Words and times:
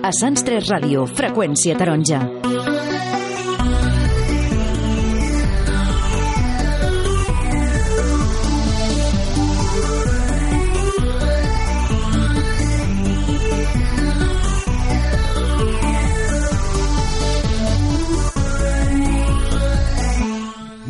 A 0.00 0.12
Sants 0.16 0.42
3 0.48 0.70
Ràdio, 0.72 1.04
freqüència 1.20 1.76
taronja. 1.76 2.79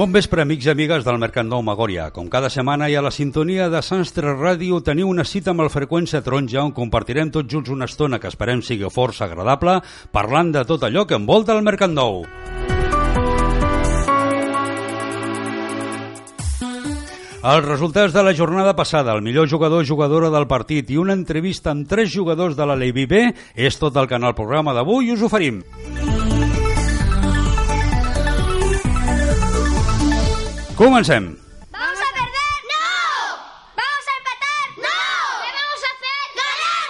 Bon 0.00 0.14
vespre, 0.16 0.40
amics 0.40 0.64
i 0.64 0.70
amigues 0.72 1.02
del 1.04 1.18
Mercat 1.20 1.44
Nou 1.44 1.60
Magòria. 1.60 2.06
Com 2.08 2.30
cada 2.32 2.48
setmana 2.48 2.86
i 2.88 2.94
a 2.96 3.02
la 3.04 3.10
sintonia 3.12 3.66
de 3.68 3.82
Sants 3.84 4.14
3 4.16 4.38
Ràdio 4.38 4.78
teniu 4.80 5.10
una 5.12 5.26
cita 5.28 5.52
amb 5.52 5.60
el 5.60 5.68
Freqüència 5.68 6.22
Taronja 6.24 6.62
on 6.62 6.72
compartirem 6.72 7.28
tots 7.28 7.52
junts 7.52 7.68
una 7.68 7.84
estona 7.84 8.16
que 8.16 8.30
esperem 8.32 8.62
sigui 8.64 8.88
força 8.88 9.26
agradable 9.26 9.76
parlant 10.08 10.54
de 10.56 10.64
tot 10.64 10.88
allò 10.88 11.04
que 11.04 11.20
envolta 11.20 11.52
el 11.52 11.60
Mercat 11.68 11.92
Nou. 11.92 12.24
Els 17.44 17.68
resultats 17.68 18.16
de 18.16 18.24
la 18.24 18.32
jornada 18.32 18.72
passada, 18.72 19.12
el 19.12 19.20
millor 19.20 19.52
jugador 19.52 19.84
jugadora 19.84 20.32
del 20.32 20.48
partit 20.48 20.88
i 20.88 20.96
una 20.96 21.12
entrevista 21.12 21.76
amb 21.76 21.84
tres 21.84 22.08
jugadors 22.08 22.56
de 22.56 22.64
la 22.64 22.80
Levi 22.86 23.04
B 23.04 23.26
és 23.52 23.76
tot 23.76 24.00
el 24.00 24.08
que 24.08 24.16
en 24.16 24.24
el 24.24 24.38
programa 24.38 24.72
d'avui 24.72 25.12
us 25.12 25.28
oferim. 25.28 25.60
Comencem. 30.80 31.36
¿Vamos 31.70 32.00
a 32.00 32.08
perder? 32.16 32.56
¡No! 32.72 32.88
¿Vamos 33.76 34.06
a 34.08 34.12
empatar? 34.16 34.66
¡No! 34.78 34.96
¿Qué 35.44 35.50
vamos 35.60 35.82
a 35.84 35.92
hacer? 35.92 36.20
¡Ganar, 36.40 36.86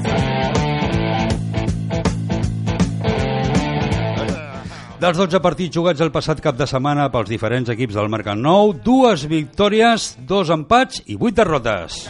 y 4.79 5.01
Dels 5.01 5.17
12 5.17 5.41
partits 5.41 5.75
jugats 5.75 5.99
el 5.99 6.13
passat 6.15 6.39
cap 6.39 6.55
de 6.55 6.63
setmana 6.63 7.11
pels 7.11 7.27
diferents 7.27 7.67
equips 7.75 7.99
del 7.99 8.07
Mercat 8.07 8.39
Nou, 8.39 8.71
dues 8.71 9.27
victòries, 9.27 10.15
dos 10.23 10.47
empats 10.47 11.03
i 11.11 11.19
vuit 11.19 11.35
derrotes. 11.35 12.07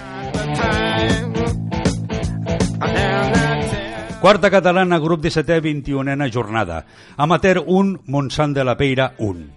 Quarta 4.22 4.52
catalana, 4.52 5.00
grup 5.00 5.24
17è, 5.24 5.56
21a 5.66 6.30
jornada. 6.30 6.86
Amateur 7.18 7.64
1, 7.66 8.02
Montsant 8.06 8.54
de 8.54 8.64
la 8.64 8.76
Peira 8.78 9.16
1. 9.18 9.48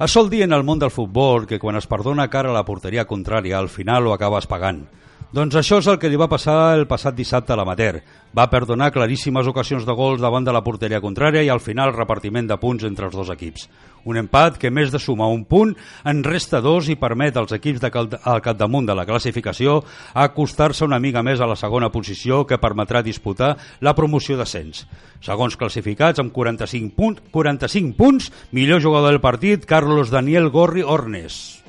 Es 0.00 0.10
sol 0.10 0.30
dir 0.32 0.40
en 0.46 0.56
el 0.56 0.64
món 0.64 0.78
del 0.80 0.88
futbol 0.90 1.44
que 1.44 1.58
quan 1.60 1.76
es 1.76 1.84
perdona 1.86 2.30
cara 2.32 2.48
a 2.48 2.56
la 2.56 2.64
porteria 2.64 3.04
contrària, 3.04 3.58
al 3.58 3.68
final 3.68 4.08
ho 4.08 4.14
acabes 4.14 4.48
pagant. 4.48 4.86
Doncs 5.34 5.56
això 5.58 5.80
és 5.80 5.86
el 5.90 5.96
que 5.98 6.06
li 6.06 6.18
va 6.20 6.28
passar 6.30 6.76
el 6.76 6.84
passat 6.86 7.16
dissabte 7.18 7.50
a 7.50 7.56
l'amater. 7.58 8.04
Va 8.38 8.44
perdonar 8.52 8.92
claríssimes 8.94 9.48
ocasions 9.50 9.82
de 9.82 9.94
gols 9.98 10.20
davant 10.22 10.44
de 10.46 10.52
la 10.54 10.60
porteria 10.62 11.00
contrària 11.02 11.42
i 11.42 11.48
al 11.50 11.58
final 11.58 11.90
repartiment 11.90 12.46
de 12.46 12.58
punts 12.62 12.84
entre 12.86 13.08
els 13.08 13.16
dos 13.18 13.32
equips. 13.34 13.64
Un 14.06 14.20
empat 14.20 14.60
que, 14.62 14.70
més 14.70 14.92
de 14.94 15.00
sumar 15.02 15.26
un 15.34 15.42
punt, 15.50 15.72
en 16.06 16.20
resta 16.22 16.60
dos 16.62 16.86
i 16.86 16.94
permet 16.94 17.34
als 17.34 17.56
equips 17.56 17.82
de 17.82 17.90
cal 17.90 18.12
al 18.22 18.44
capdamunt 18.46 18.86
de 18.86 18.94
la 18.94 19.06
classificació 19.08 19.80
acostar-se 20.14 20.86
una 20.86 21.02
mica 21.02 21.24
més 21.26 21.42
a 21.42 21.50
la 21.50 21.58
segona 21.58 21.90
posició 21.90 22.44
que 22.46 22.60
permetrà 22.62 23.02
disputar 23.02 23.56
la 23.80 23.96
promoció 23.98 24.38
d'ascens. 24.38 24.86
Segons 25.18 25.58
classificats, 25.58 26.22
amb 26.22 26.30
45, 26.30 26.94
punt, 26.94 27.18
45 27.34 27.98
punts, 27.98 28.30
millor 28.52 28.86
jugador 28.86 29.10
del 29.10 29.24
partit, 29.24 29.66
Carlos 29.66 30.14
Daniel 30.14 30.52
Gorri 30.54 30.86
Ornes. 30.86 31.63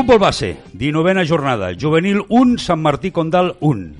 Futbol 0.00 0.18
base, 0.18 0.56
19a 0.72 1.26
jornada, 1.28 1.74
juvenil 1.78 2.22
1, 2.30 2.56
Sant 2.56 2.80
Martí 2.80 3.10
Condal 3.10 3.58
1. 3.60 3.90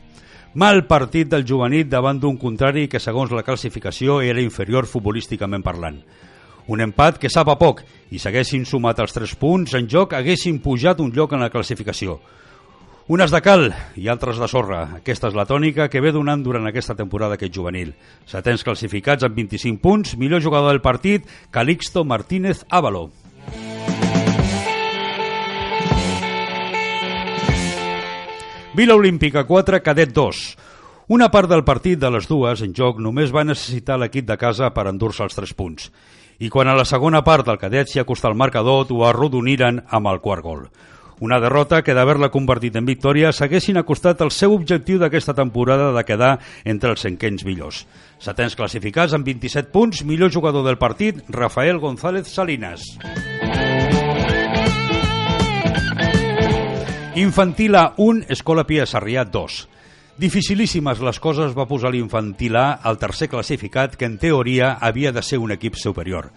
Mal 0.54 0.86
partit 0.88 1.28
del 1.28 1.44
juvenil 1.44 1.90
davant 1.92 2.16
d'un 2.16 2.38
contrari 2.40 2.86
que, 2.88 2.96
segons 2.96 3.34
la 3.36 3.42
classificació, 3.44 4.22
era 4.24 4.40
inferior 4.40 4.88
futbolísticament 4.88 5.60
parlant. 5.60 5.98
Un 6.72 6.80
empat 6.80 7.20
que 7.20 7.28
sap 7.28 7.52
a 7.52 7.58
poc 7.60 7.84
i 8.08 8.16
s'haguessin 8.16 8.64
sumat 8.64 9.04
els 9.04 9.12
3 9.12 9.36
punts 9.36 9.76
en 9.76 9.92
joc 9.92 10.16
haguessin 10.16 10.62
pujat 10.64 11.04
un 11.04 11.12
lloc 11.12 11.36
en 11.36 11.44
la 11.44 11.52
classificació. 11.52 12.16
Unes 13.12 13.28
de 13.28 13.44
cal 13.44 13.68
i 14.00 14.08
altres 14.08 14.40
de 14.40 14.48
sorra. 14.48 14.86
Aquesta 15.04 15.28
és 15.28 15.36
la 15.36 15.44
tònica 15.44 15.92
que 15.92 16.00
ve 16.00 16.16
donant 16.16 16.40
durant 16.40 16.64
aquesta 16.64 16.96
temporada 16.96 17.36
aquest 17.36 17.52
juvenil. 17.52 17.92
Setens 18.24 18.64
classificats 18.64 19.28
amb 19.28 19.36
25 19.36 19.84
punts, 19.84 20.16
millor 20.16 20.40
jugador 20.40 20.72
del 20.72 20.80
partit, 20.80 21.28
Calixto 21.52 22.08
Martínez 22.08 22.64
Ávalo. 22.70 23.10
Vila 28.72 28.94
Olímpica 28.94 29.44
4, 29.44 29.82
Cadet 29.82 30.12
2. 30.14 30.56
Una 31.08 31.26
part 31.28 31.50
del 31.50 31.64
partit 31.66 31.98
de 31.98 32.06
les 32.14 32.28
dues 32.30 32.60
en 32.62 32.70
joc 32.70 33.00
només 33.02 33.32
va 33.34 33.42
necessitar 33.42 33.96
l'equip 33.98 34.28
de 34.28 34.36
casa 34.38 34.68
per 34.70 34.84
endur-se 34.86 35.24
els 35.26 35.34
3 35.34 35.54
punts. 35.58 35.88
I 36.38 36.48
quan 36.48 36.70
a 36.70 36.76
la 36.78 36.86
segona 36.86 37.24
part 37.26 37.48
del 37.48 37.58
cadet 37.58 37.90
s'hi 37.90 37.98
acostà 37.98 38.30
el 38.30 38.38
marcador, 38.38 38.86
ho 38.86 39.02
arrodoniren 39.08 39.82
amb 39.90 40.06
el 40.06 40.20
quart 40.22 40.46
gol. 40.46 40.62
Una 41.18 41.40
derrota 41.42 41.82
que 41.82 41.96
d'haver-la 41.98 42.30
convertit 42.30 42.78
en 42.78 42.86
victòria 42.86 43.34
s'haguessin 43.34 43.76
acostat 43.76 44.22
al 44.22 44.30
seu 44.30 44.54
objectiu 44.54 45.02
d'aquesta 45.02 45.34
temporada 45.34 45.90
de 45.92 46.06
quedar 46.06 46.36
entre 46.64 46.94
els 46.94 47.02
cinquens 47.02 47.44
millors. 47.44 47.82
Setens 48.22 48.54
classificats 48.54 49.18
amb 49.18 49.26
27 49.26 49.74
punts, 49.74 50.04
millor 50.06 50.30
jugador 50.30 50.64
del 50.64 50.78
partit, 50.78 51.20
Rafael 51.28 51.82
González 51.82 52.30
Salinas. 52.30 52.86
Infantil 57.20 57.74
A 57.76 57.92
1, 57.98 58.24
Escola 58.32 58.64
Pia 58.64 58.86
Sarrià 58.88 59.26
2. 59.28 59.56
Dificilíssimes 60.16 61.02
les 61.04 61.18
coses 61.20 61.52
va 61.52 61.66
posar 61.68 61.90
l'Infantil 61.92 62.56
A 62.56 62.78
al 62.80 62.96
tercer 62.96 63.28
classificat 63.28 63.98
que 64.00 64.08
en 64.08 64.14
teoria 64.16 64.70
havia 64.80 65.12
de 65.12 65.20
ser 65.20 65.36
un 65.36 65.52
equip 65.52 65.76
superior. 65.76 66.30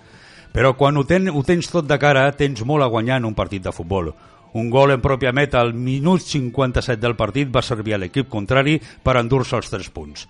Però 0.51 0.73
quan 0.75 0.99
ho, 0.99 1.05
ten, 1.07 1.31
ho 1.31 1.39
tens 1.47 1.71
tot 1.71 1.87
de 1.87 1.95
cara, 2.03 2.25
tens 2.35 2.65
molt 2.67 2.83
a 2.83 2.91
guanyar 2.91 3.21
en 3.21 3.29
un 3.31 3.37
partit 3.37 3.63
de 3.63 3.71
futbol. 3.71 4.11
Un 4.59 4.67
gol 4.69 4.91
en 4.91 4.99
pròpia 4.99 5.31
meta 5.31 5.63
al 5.63 5.71
minut 5.71 6.19
57 6.19 6.99
del 6.99 7.15
partit 7.15 7.47
va 7.47 7.63
servir 7.63 7.95
a 7.95 8.03
l'equip 8.03 8.27
contrari 8.27 8.75
per 8.83 9.15
endur-se 9.23 9.55
els 9.55 9.71
3 9.71 9.87
punts. 9.95 10.27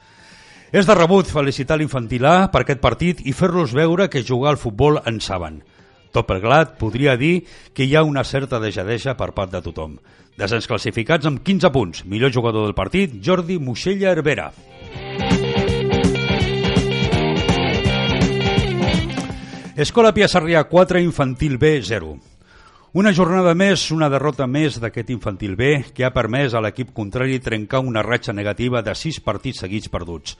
És 0.69 0.86
de 0.86 0.94
rebut 0.94 1.34
felicitar 1.34 1.81
l'Infantil 1.81 2.30
A 2.30 2.52
per 2.53 2.62
aquest 2.62 2.84
partit 2.84 3.25
i 3.25 3.34
fer-los 3.34 3.74
veure 3.74 4.06
que 4.06 4.22
jugar 4.22 4.53
al 4.53 4.62
futbol 4.62 5.02
en 5.02 5.18
saben. 5.18 5.63
Tot 6.13 6.28
plegat 6.29 6.75
podria 6.78 7.16
dir 7.18 7.41
que 7.74 7.88
hi 7.88 7.96
ha 7.97 8.03
una 8.06 8.24
certa 8.24 8.59
dejadeja 8.62 9.16
per 9.18 9.31
part 9.34 9.50
de 9.50 9.63
tothom. 9.66 9.97
Descens 10.38 10.68
classificats 10.69 11.25
amb 11.25 11.41
15 11.41 11.72
punts. 11.74 12.03
Millor 12.06 12.31
jugador 12.34 12.68
del 12.68 12.75
partit, 12.78 13.16
Jordi 13.25 13.57
Moixella 13.57 14.12
Herbera. 14.13 14.51
Escola 19.74 20.12
Pia 20.13 20.28
Sarrià 20.29 20.62
4, 20.69 21.01
Infantil 21.01 21.57
B 21.57 21.79
0. 21.81 22.13
Una 22.94 23.09
jornada 23.12 23.56
més, 23.57 23.88
una 23.90 24.06
derrota 24.06 24.45
més 24.45 24.78
d'aquest 24.78 25.09
Infantil 25.09 25.56
B 25.57 25.69
que 25.97 26.06
ha 26.06 26.13
permès 26.13 26.53
a 26.53 26.62
l'equip 26.62 26.91
contrari 26.94 27.40
trencar 27.41 27.81
una 27.81 28.03
ratxa 28.06 28.35
negativa 28.38 28.84
de 28.85 28.94
6 28.94 29.18
partits 29.25 29.63
seguits 29.66 29.90
perduts. 29.90 30.38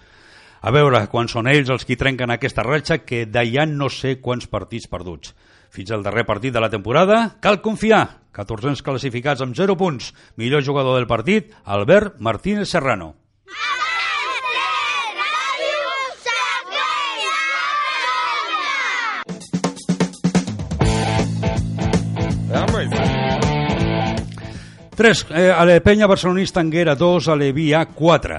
A 0.62 0.70
veure, 0.70 1.02
quan 1.10 1.26
són 1.28 1.50
ells 1.50 1.74
els 1.74 1.82
qui 1.82 1.98
trenquen 1.98 2.30
aquesta 2.30 2.62
ratxa 2.62 3.00
que 3.02 3.26
d'allà 3.26 3.66
no 3.66 3.90
sé 3.90 4.20
quants 4.22 4.46
partits 4.46 4.86
perduts. 4.86 5.34
Fins 5.74 5.90
al 5.90 6.04
darrer 6.06 6.22
partit 6.30 6.54
de 6.54 6.62
la 6.62 6.70
temporada, 6.70 7.40
cal 7.42 7.58
confiar. 7.66 8.04
14 8.34 8.86
classificats 8.86 9.42
amb 9.42 9.58
0 9.58 9.74
punts. 9.78 10.12
Millor 10.38 10.62
jugador 10.62 11.00
del 11.00 11.10
partit, 11.10 11.50
Albert 11.66 12.20
Martínez 12.22 12.70
Serrano. 12.70 13.16
Tres, 24.94 25.26
eh, 25.32 25.50
a 25.50 25.66
la 25.66 25.80
penya 25.82 26.06
barcelonista 26.06 26.62
Anguera 26.62 26.94
2, 26.94 27.28
a 27.28 27.36
l'Evia 27.36 27.88
4. 27.90 28.38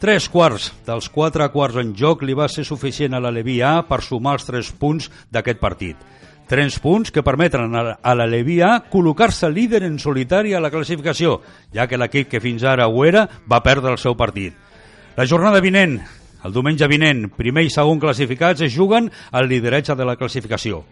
Tres 0.00 0.30
quarts 0.32 0.70
dels 0.86 1.10
quatre 1.12 1.44
quarts 1.52 1.76
en 1.76 1.92
joc 1.92 2.24
li 2.24 2.32
va 2.32 2.48
ser 2.48 2.64
suficient 2.64 3.12
a 3.12 3.20
l'Aleví 3.20 3.60
A 3.60 3.82
per 3.84 4.00
sumar 4.00 4.38
els 4.38 4.48
tres 4.48 4.72
punts 4.72 5.10
d'aquest 5.28 5.60
partit. 5.60 5.96
Tres 6.48 6.76
punts 6.78 7.08
que 7.08 7.22
permeten 7.24 7.72
a 7.72 8.12
l'Aleví 8.12 8.58
A 8.60 8.74
col·locar-se 8.92 9.48
líder 9.48 9.80
en 9.86 9.96
solitari 9.98 10.52
a 10.52 10.60
la 10.60 10.70
classificació, 10.70 11.38
ja 11.72 11.86
que 11.88 11.96
l'equip 11.96 12.28
que 12.28 12.42
fins 12.44 12.66
ara 12.68 12.88
ho 12.88 13.04
era 13.08 13.24
va 13.48 13.62
perdre 13.64 13.94
el 13.94 13.98
seu 13.98 14.12
partit. 14.14 14.52
La 15.16 15.24
jornada 15.24 15.62
vinent, 15.64 15.96
el 16.44 16.52
diumenge 16.52 16.88
vinent, 16.90 17.30
primer 17.32 17.64
i 17.64 17.72
segon 17.72 18.02
classificats 18.02 18.60
es 18.66 18.76
juguen 18.76 19.08
al 19.32 19.48
lideratge 19.48 19.96
de 19.96 20.04
la 20.04 20.18
classificació. 20.20 20.82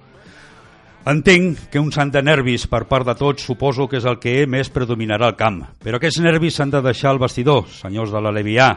Entenc 1.05 1.67
que 1.69 1.81
un 1.83 1.91
sant 1.93 2.13
de 2.15 2.23
nervis 2.23 2.65
per 2.71 2.85
part 2.87 3.05
de 3.05 3.17
tots 3.19 3.45
suposo 3.45 3.89
que 3.91 3.99
és 3.99 4.07
el 4.07 4.21
que 4.23 4.47
més 4.47 4.71
predominarà 4.71 5.27
al 5.29 5.37
camp, 5.37 5.59
però 5.83 5.99
aquests 5.99 6.23
nervis 6.23 6.57
s'han 6.57 6.71
de 6.71 6.81
deixar 6.81 7.11
al 7.11 7.21
vestidor, 7.21 7.67
senyors 7.69 8.15
de 8.15 8.23
la 8.23 8.33
Levià. 8.33 8.69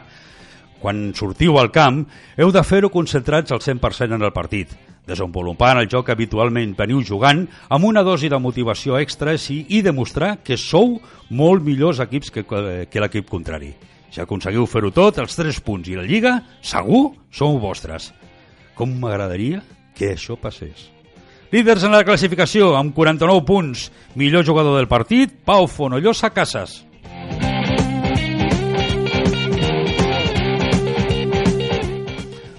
Quan 0.85 1.15
sortiu 1.17 1.55
al 1.57 1.71
camp, 1.73 2.03
heu 2.37 2.51
de 2.53 2.61
fer-ho 2.61 2.91
concentrats 2.93 3.49
al 3.49 3.57
100% 3.57 4.19
en 4.19 4.21
el 4.21 4.29
partit, 4.35 4.69
desenvolupant 5.09 5.79
el 5.81 5.87
joc 5.89 6.11
habitualment 6.13 6.75
veniu 6.77 6.99
jugant 7.01 7.41
amb 7.73 7.87
una 7.89 8.03
dosi 8.05 8.29
de 8.29 8.37
motivació 8.37 8.99
extra 8.99 9.33
sí, 9.41 9.63
i 9.73 9.81
demostrar 9.81 10.43
que 10.45 10.59
sou 10.61 10.99
molt 11.33 11.65
millors 11.65 12.03
equips 12.05 12.29
que, 12.29 12.45
que 12.45 13.01
l'equip 13.01 13.25
contrari. 13.33 13.71
Si 14.13 14.21
aconseguiu 14.21 14.69
fer-ho 14.69 14.93
tot, 14.93 15.17
els 15.25 15.33
3 15.33 15.63
punts 15.65 15.89
i 15.89 15.97
la 15.97 16.05
Lliga, 16.05 16.37
segur, 16.61 17.15
sou 17.33 17.57
vostres. 17.57 18.11
Com 18.77 18.93
m'agradaria 19.01 19.65
que 19.97 20.13
això 20.13 20.37
passés. 20.37 20.91
Líders 21.49 21.89
en 21.89 21.97
la 21.97 22.05
classificació, 22.05 22.75
amb 22.77 22.93
49 22.93 23.41
punts. 23.49 23.89
Millor 24.13 24.45
jugador 24.45 24.77
del 24.77 24.91
partit, 24.91 25.33
Pau 25.49 25.65
Fonollosa 25.65 26.29
Casas. 26.29 26.83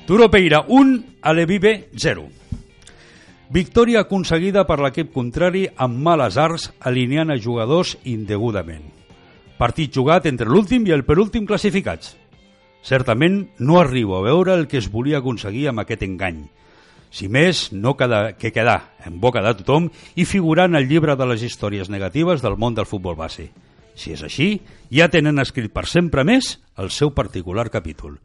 Turo 0.06 0.30
Peira, 0.30 0.64
1, 0.68 1.18
Alevive, 1.20 1.88
0. 1.96 2.28
Victòria 3.50 4.04
aconseguida 4.04 4.62
per 4.62 4.76
l'equip 4.78 5.08
contrari 5.10 5.64
amb 5.82 5.98
males 5.98 6.36
arts, 6.38 6.68
alineant 6.78 7.32
a 7.34 7.36
jugadors 7.42 7.96
indegudament. 8.06 8.84
Partit 9.58 9.90
jugat 9.90 10.28
entre 10.30 10.46
l'últim 10.46 10.86
i 10.86 10.94
el 10.94 11.02
penúltim 11.08 11.42
classificats. 11.48 12.12
Certament 12.86 13.40
no 13.58 13.80
arribo 13.80 14.14
a 14.14 14.22
veure 14.28 14.54
el 14.54 14.68
que 14.70 14.78
es 14.78 14.86
volia 14.94 15.18
aconseguir 15.18 15.66
amb 15.72 15.82
aquest 15.82 16.06
engany. 16.06 16.44
Si 17.10 17.26
més, 17.26 17.72
no 17.74 17.96
queda, 17.98 18.36
que 18.38 18.54
quedar 18.54 18.94
en 19.02 19.18
boca 19.18 19.42
de 19.42 19.56
tothom 19.58 19.90
i 20.14 20.22
figurar 20.22 20.68
en 20.70 20.78
el 20.78 20.86
llibre 20.86 21.18
de 21.18 21.26
les 21.26 21.42
històries 21.42 21.90
negatives 21.90 22.46
del 22.46 22.54
món 22.54 22.78
del 22.78 22.86
futbol 22.86 23.18
base. 23.18 23.48
Si 23.98 24.14
és 24.14 24.22
així, 24.22 24.60
ja 24.86 25.10
tenen 25.10 25.42
escrit 25.42 25.74
per 25.74 25.88
sempre 25.90 26.22
més 26.22 26.60
el 26.78 26.94
seu 26.94 27.10
particular 27.10 27.66
capítol. 27.74 28.20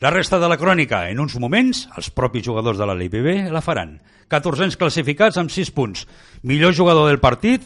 La 0.00 0.10
resta 0.10 0.40
de 0.42 0.48
la 0.50 0.58
crònica, 0.58 1.04
en 1.08 1.20
uns 1.22 1.36
moments, 1.38 1.84
els 1.96 2.10
propis 2.10 2.42
jugadors 2.42 2.80
de 2.80 2.86
la 2.88 2.96
LIPB 2.98 3.52
la 3.54 3.62
faran. 3.62 4.00
14 4.28 4.74
classificats 4.80 5.38
amb 5.38 5.52
6 5.54 5.70
punts. 5.70 6.08
Millor 6.42 6.74
jugador 6.74 7.06
del 7.08 7.20
partit, 7.22 7.62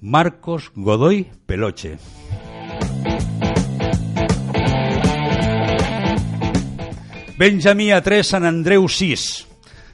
Marcos 0.00 0.70
Godoy 0.76 1.26
Peloche. 1.46 1.96
Benjamí 7.34 7.90
a 7.90 7.98
3, 8.06 8.22
Sant 8.22 8.46
Andreu 8.46 8.86
6. 8.86 9.26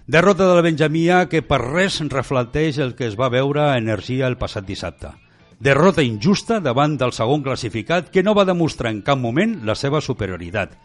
Derrota 0.05 0.45
de 0.45 0.55
la 0.59 0.67
Benjamia 0.67 1.23
que 1.33 1.41
per 1.41 1.63
res 1.63 1.97
reflecteix 2.13 2.77
el 2.85 2.93
que 2.99 3.09
es 3.09 3.17
va 3.17 3.31
veure 3.33 3.63
a 3.71 3.79
Energia 3.81 4.29
el 4.29 4.37
passat 4.37 4.69
dissabte. 4.69 5.15
Derrota 5.61 6.05
injusta 6.05 6.61
davant 6.61 6.99
del 7.01 7.17
segon 7.17 7.41
classificat 7.47 8.13
que 8.13 8.23
no 8.23 8.37
va 8.37 8.45
demostrar 8.45 8.93
en 8.93 9.01
cap 9.07 9.17
moment 9.17 9.63
la 9.65 9.77
seva 9.79 10.05
superioritat. 10.05 10.77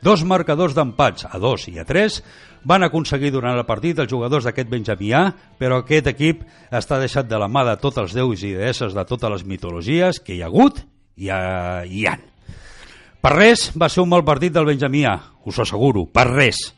Dos 0.00 0.22
marcadors 0.24 0.72
d'empats, 0.72 1.26
a 1.28 1.36
2 1.36 1.66
i 1.74 1.78
a 1.80 1.84
3, 1.84 2.22
van 2.64 2.84
aconseguir 2.86 3.32
durant 3.34 3.56
el 3.56 3.66
partit 3.68 3.98
els 4.00 4.08
jugadors 4.08 4.46
d'aquest 4.48 4.70
benjamià, 4.72 5.26
però 5.60 5.82
aquest 5.82 6.08
equip 6.14 6.42
està 6.72 6.96
deixat 7.00 7.28
de 7.28 7.40
la 7.40 7.48
mà 7.52 7.66
de 7.68 7.76
tots 7.80 8.00
els 8.00 8.16
déus 8.16 8.40
i 8.44 8.54
deesses 8.56 8.96
de 8.96 9.04
totes 9.04 9.32
les 9.34 9.44
mitologies 9.44 10.22
que 10.24 10.34
hi 10.36 10.40
ha 10.40 10.48
hagut 10.48 10.80
i 11.20 11.28
ha, 11.28 11.84
hi 11.84 12.06
han. 12.08 12.24
Per 13.20 13.32
res 13.34 13.68
va 13.76 13.90
ser 13.92 14.00
un 14.00 14.08
mal 14.08 14.24
partit 14.24 14.54
del 14.56 14.68
benjamià, 14.68 15.18
us 15.44 15.58
ho 15.58 15.66
asseguro, 15.66 16.06
per 16.08 16.30
res. 16.30 16.70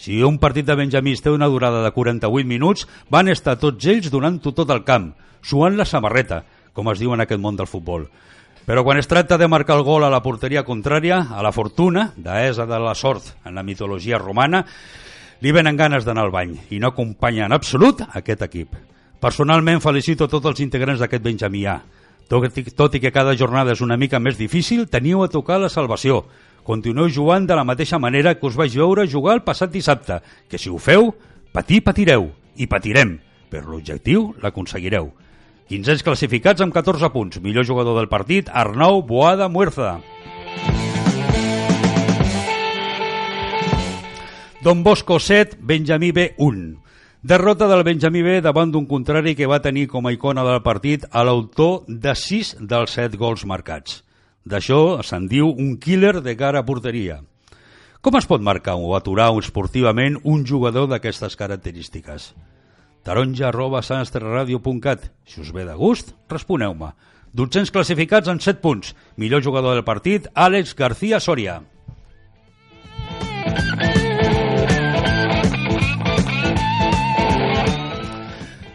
Si 0.00 0.22
un 0.24 0.38
partit 0.40 0.64
de 0.66 0.74
benjamís 0.74 1.20
té 1.20 1.30
una 1.30 1.50
durada 1.52 1.84
de 1.84 1.92
48 1.92 2.48
minuts, 2.48 2.88
van 3.12 3.28
estar 3.28 3.58
tots 3.60 3.84
ells 3.86 4.08
donant-ho 4.10 4.56
tot 4.56 4.72
el 4.72 4.80
camp, 4.88 5.12
suant 5.44 5.76
la 5.76 5.84
samarreta, 5.84 6.40
com 6.72 6.88
es 6.88 7.04
diu 7.04 7.12
en 7.12 7.20
aquest 7.20 7.40
món 7.40 7.60
del 7.60 7.68
futbol. 7.68 8.08
Però 8.62 8.84
quan 8.86 9.00
es 9.00 9.08
tracta 9.10 9.38
de 9.38 9.48
marcar 9.50 9.76
el 9.76 9.82
gol 9.82 10.04
a 10.06 10.10
la 10.12 10.22
porteria 10.22 10.62
contrària, 10.62 11.18
a 11.34 11.42
la 11.42 11.50
fortuna, 11.50 12.12
deessa 12.16 12.66
de 12.66 12.78
la 12.78 12.94
sort 12.94 13.32
en 13.44 13.56
la 13.58 13.64
mitologia 13.66 14.20
romana, 14.22 14.62
li 15.42 15.50
venen 15.50 15.76
ganes 15.76 16.06
d'anar 16.06 16.28
al 16.28 16.30
bany 16.30 16.54
i 16.70 16.78
no 16.78 16.92
acompanya 16.92 17.48
en 17.48 17.56
absolut 17.56 18.04
aquest 18.06 18.44
equip. 18.46 18.76
Personalment 19.22 19.82
felicito 19.82 20.28
tots 20.30 20.46
els 20.52 20.62
integrants 20.62 21.02
d'aquest 21.02 21.24
benjamià. 21.24 21.80
Tot, 22.30 22.46
tot 22.78 22.94
i 22.94 23.00
que 23.02 23.10
cada 23.14 23.34
jornada 23.34 23.74
és 23.74 23.82
una 23.82 23.98
mica 23.98 24.20
més 24.22 24.38
difícil, 24.38 24.86
teniu 24.86 25.24
a 25.24 25.30
tocar 25.30 25.58
la 25.58 25.70
salvació. 25.70 26.22
Continueu 26.62 27.10
jugant 27.10 27.46
de 27.46 27.58
la 27.58 27.66
mateixa 27.66 27.98
manera 27.98 28.36
que 28.38 28.46
us 28.46 28.54
vaig 28.58 28.76
veure 28.78 29.08
jugar 29.10 29.34
el 29.34 29.42
passat 29.42 29.74
dissabte, 29.74 30.20
que 30.48 30.58
si 30.58 30.70
ho 30.70 30.78
feu, 30.78 31.10
patir 31.50 31.82
patireu, 31.82 32.30
i 32.54 32.68
patirem, 32.70 33.16
però 33.50 33.74
l'objectiu 33.74 34.30
l'aconseguireu. 34.42 35.10
15 35.68 36.02
classificats 36.02 36.60
amb 36.64 36.74
14 36.74 37.10
punts. 37.14 37.40
Millor 37.44 37.66
jugador 37.68 37.98
del 37.98 38.10
partit, 38.10 38.50
Arnau 38.52 39.02
Boada 39.02 39.48
Muerza. 39.48 40.00
Don 44.62 44.84
Bosco 44.84 45.18
7, 45.18 45.58
Benjamí 45.60 46.12
B 46.12 46.34
1. 46.38 46.82
Derrota 47.22 47.68
del 47.68 47.82
Benjamí 47.82 48.22
B 48.22 48.40
davant 48.42 48.70
d'un 48.74 48.86
contrari 48.86 49.36
que 49.38 49.46
va 49.46 49.62
tenir 49.62 49.88
com 49.90 50.06
a 50.06 50.12
icona 50.14 50.42
del 50.46 50.62
partit 50.62 51.04
a 51.10 51.22
l'autor 51.22 51.84
de 51.86 52.14
6 52.18 52.56
dels 52.70 52.94
7 52.98 53.18
gols 53.18 53.44
marcats. 53.46 54.02
D'això 54.42 55.02
se'n 55.06 55.28
diu 55.30 55.50
un 55.50 55.76
killer 55.78 56.20
de 56.22 56.34
cara 56.38 56.62
a 56.62 56.66
porteria. 56.66 57.20
Com 58.02 58.18
es 58.18 58.26
pot 58.26 58.42
marcar 58.42 58.74
o 58.74 58.96
aturar 58.98 59.28
esportivament 59.38 60.16
un 60.22 60.42
jugador 60.46 60.88
d'aquestes 60.90 61.38
característiques? 61.38 62.32
Taronja 63.02 63.48
arroba 63.48 63.82
sansterradio.cat. 63.82 65.10
Si 65.24 65.40
us 65.40 65.52
ve 65.52 65.66
de 65.66 65.74
gust, 65.74 66.14
responeu-me. 66.30 66.92
200 67.32 67.72
classificats 67.72 68.28
amb 68.28 68.40
7 68.40 68.60
punts. 68.60 68.94
Millor 69.16 69.42
jugador 69.42 69.74
del 69.74 69.84
partit, 69.84 70.28
Àlex 70.34 70.74
García 70.76 71.20
Soria. 71.20 71.62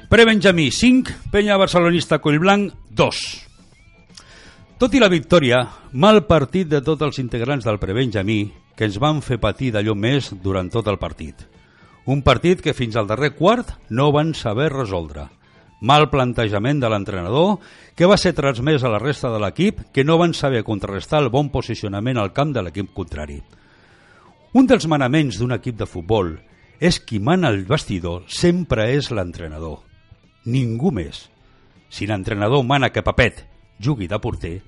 Pre-Benjamí, 0.09 0.71
5. 0.71 1.11
Penya 1.31 1.57
Barcelonista 1.57 2.19
Collblanc, 2.19 2.71
2. 2.95 3.47
Tot 4.77 4.93
i 4.93 5.01
la 5.01 5.09
victòria, 5.09 5.63
mal 5.91 6.21
partit 6.29 6.69
de 6.69 6.79
tots 6.85 7.01
els 7.01 7.17
integrants 7.19 7.65
del 7.65 7.79
Prebenjamí 7.81 8.43
que 8.77 8.85
ens 8.85 8.99
van 9.01 9.23
fer 9.25 9.39
patir 9.41 9.71
d'allò 9.73 9.97
més 9.97 10.29
durant 10.43 10.69
tot 10.69 10.87
el 10.87 10.99
partit. 11.01 11.56
Un 12.07 12.21
partit 12.23 12.61
que 12.63 12.71
fins 12.71 12.95
al 12.95 13.07
darrer 13.07 13.33
quart 13.35 13.73
no 13.91 14.13
van 14.15 14.31
saber 14.31 14.69
resoldre. 14.71 15.25
Mal 15.81 16.07
plantejament 16.09 16.79
de 16.79 16.87
l'entrenador 16.89 17.57
que 17.99 18.07
va 18.07 18.15
ser 18.17 18.31
transmès 18.33 18.85
a 18.87 18.91
la 18.93 19.01
resta 19.01 19.27
de 19.33 19.41
l'equip 19.43 19.81
que 19.91 20.05
no 20.07 20.15
van 20.17 20.33
saber 20.33 20.63
contrarrestar 20.63 21.19
el 21.21 21.27
bon 21.29 21.51
posicionament 21.51 22.17
al 22.17 22.31
camp 22.33 22.53
de 22.55 22.63
l'equip 22.63 22.93
contrari. 22.95 23.41
Un 24.55 24.69
dels 24.71 24.87
manaments 24.87 25.35
d'un 25.37 25.51
equip 25.51 25.75
de 25.75 25.85
futbol 25.85 26.37
és 26.79 27.01
qui 27.03 27.19
mana 27.19 27.51
el 27.51 27.65
vestidor 27.67 28.23
sempre 28.31 28.87
és 28.95 29.11
l'entrenador. 29.11 29.81
Ningú 30.47 30.93
més. 30.95 31.25
Si 31.89 32.07
l'entrenador 32.07 32.63
mana 32.63 32.89
que 32.95 33.03
Papet 33.03 33.43
jugui 33.83 34.07
de 34.07 34.19
porter, 34.23 34.61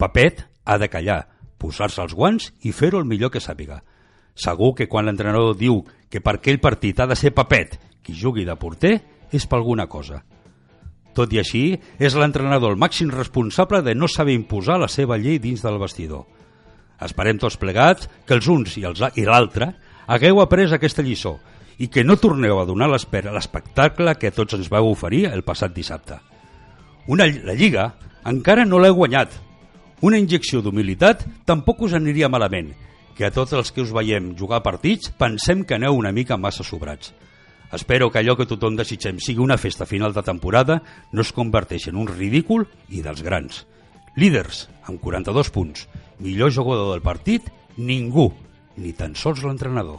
Papet 0.00 0.46
ha 0.64 0.78
de 0.80 0.88
callar, 0.88 1.26
posar-se 1.60 2.00
els 2.02 2.16
guants 2.16 2.48
i 2.64 2.72
fer-ho 2.72 3.04
el 3.04 3.06
millor 3.08 3.30
que 3.30 3.44
sàpiga. 3.44 3.82
Segur 4.34 4.74
que 4.80 4.88
quan 4.88 5.06
l'entrenador 5.08 5.54
diu 5.56 5.84
que 6.10 6.22
per 6.22 6.36
aquell 6.38 6.60
partit 6.62 7.00
ha 7.00 7.06
de 7.06 7.16
ser 7.18 7.34
Papet 7.34 7.78
qui 8.02 8.14
jugui 8.14 8.44
de 8.46 8.54
porter 8.56 8.94
és 9.34 9.46
per 9.46 9.58
alguna 9.58 9.88
cosa. 9.90 10.22
Tot 11.16 11.32
i 11.32 11.40
així, 11.40 11.64
és 11.98 12.14
l'entrenador 12.14 12.74
el 12.74 12.78
màxim 12.78 13.10
responsable 13.10 13.80
de 13.82 13.94
no 13.96 14.06
saber 14.06 14.36
imposar 14.36 14.76
la 14.78 14.88
seva 14.92 15.16
llei 15.16 15.40
dins 15.40 15.64
del 15.64 15.80
vestidor. 15.80 16.26
Esperem 17.02 17.40
tots 17.40 17.56
plegats 17.60 18.08
que 18.26 18.36
els 18.36 18.48
uns 18.52 18.76
i 18.76 18.84
els 18.88 19.00
l'altre 19.00 19.72
hagueu 20.06 20.40
après 20.40 20.72
aquesta 20.72 21.02
lliçó 21.02 21.38
i 21.78 21.88
que 21.88 22.04
no 22.04 22.16
torneu 22.16 22.60
a 22.60 22.66
donar 22.68 22.88
l'espera 22.88 23.32
a 23.32 23.36
l'espectacle 23.36 24.14
que 24.20 24.32
tots 24.32 24.56
ens 24.56 24.70
vau 24.72 24.92
oferir 24.92 25.26
el 25.28 25.42
passat 25.44 25.74
dissabte. 25.74 26.20
Una, 27.08 27.26
la 27.26 27.54
Lliga 27.54 27.90
encara 28.24 28.64
no 28.64 28.78
l'heu 28.80 28.94
guanyat. 28.96 29.32
Una 30.02 30.18
injecció 30.20 30.62
d'humilitat 30.62 31.24
tampoc 31.48 31.82
us 31.88 31.96
aniria 31.96 32.30
malament 32.32 32.72
que 33.16 33.24
a 33.24 33.32
tots 33.32 33.54
els 33.56 33.72
que 33.72 33.80
us 33.80 33.94
veiem 33.96 34.34
jugar 34.36 34.60
partits 34.62 35.08
pensem 35.16 35.64
que 35.64 35.74
aneu 35.74 35.96
una 35.96 36.12
mica 36.12 36.36
massa 36.36 36.64
sobrats. 36.64 37.14
Espero 37.72 38.10
que 38.12 38.20
allò 38.20 38.36
que 38.36 38.46
tothom 38.46 38.76
desitgem 38.76 39.18
sigui 39.18 39.42
una 39.42 39.56
festa 39.58 39.88
final 39.88 40.12
de 40.14 40.22
temporada 40.22 40.82
no 41.10 41.24
es 41.24 41.32
converteixi 41.32 41.90
en 41.90 41.96
un 41.98 42.06
ridícul 42.12 42.68
i 42.92 43.02
dels 43.02 43.24
grans. 43.26 43.64
Líders, 44.16 44.66
amb 44.86 45.00
42 45.00 45.50
punts. 45.50 45.88
Millor 46.20 46.52
jugador 46.52 46.92
del 46.92 47.02
partit, 47.02 47.48
ningú, 47.76 48.30
ni 48.76 48.92
tan 48.92 49.16
sols 49.16 49.42
l'entrenador. 49.44 49.98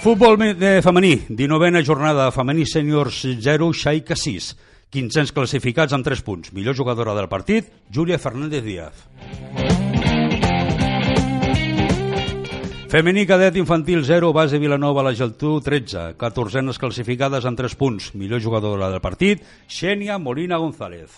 Futbol 0.00 0.38
femení, 0.80 1.12
19a 1.28 1.82
jornada 1.84 2.30
femení 2.32 2.64
sèniors 2.64 3.18
0, 3.36 3.72
Xaica 3.76 4.16
6. 4.16 4.54
1500 4.90 5.32
classificats 5.32 5.94
amb 5.94 6.04
3 6.06 6.22
punts. 6.26 6.52
Millor 6.52 6.74
jugadora 6.76 7.14
del 7.14 7.28
partit, 7.30 7.70
Júlia 7.94 8.18
Fernández 8.18 8.64
Díaz. 8.64 9.06
Femení 12.90 13.22
cadet 13.22 13.54
infantil 13.54 14.02
0, 14.02 14.32
base 14.34 14.58
Vilanova, 14.58 15.04
la 15.06 15.14
Geltrú 15.14 15.60
13, 15.62 16.16
14 16.18 16.74
classificades 16.82 17.46
amb 17.46 17.60
3 17.60 17.76
punts. 17.78 18.10
Millor 18.18 18.42
jugadora 18.42 18.90
del 18.90 19.00
partit, 19.00 19.44
Xènia 19.70 20.18
Molina 20.18 20.58
González. 20.58 21.14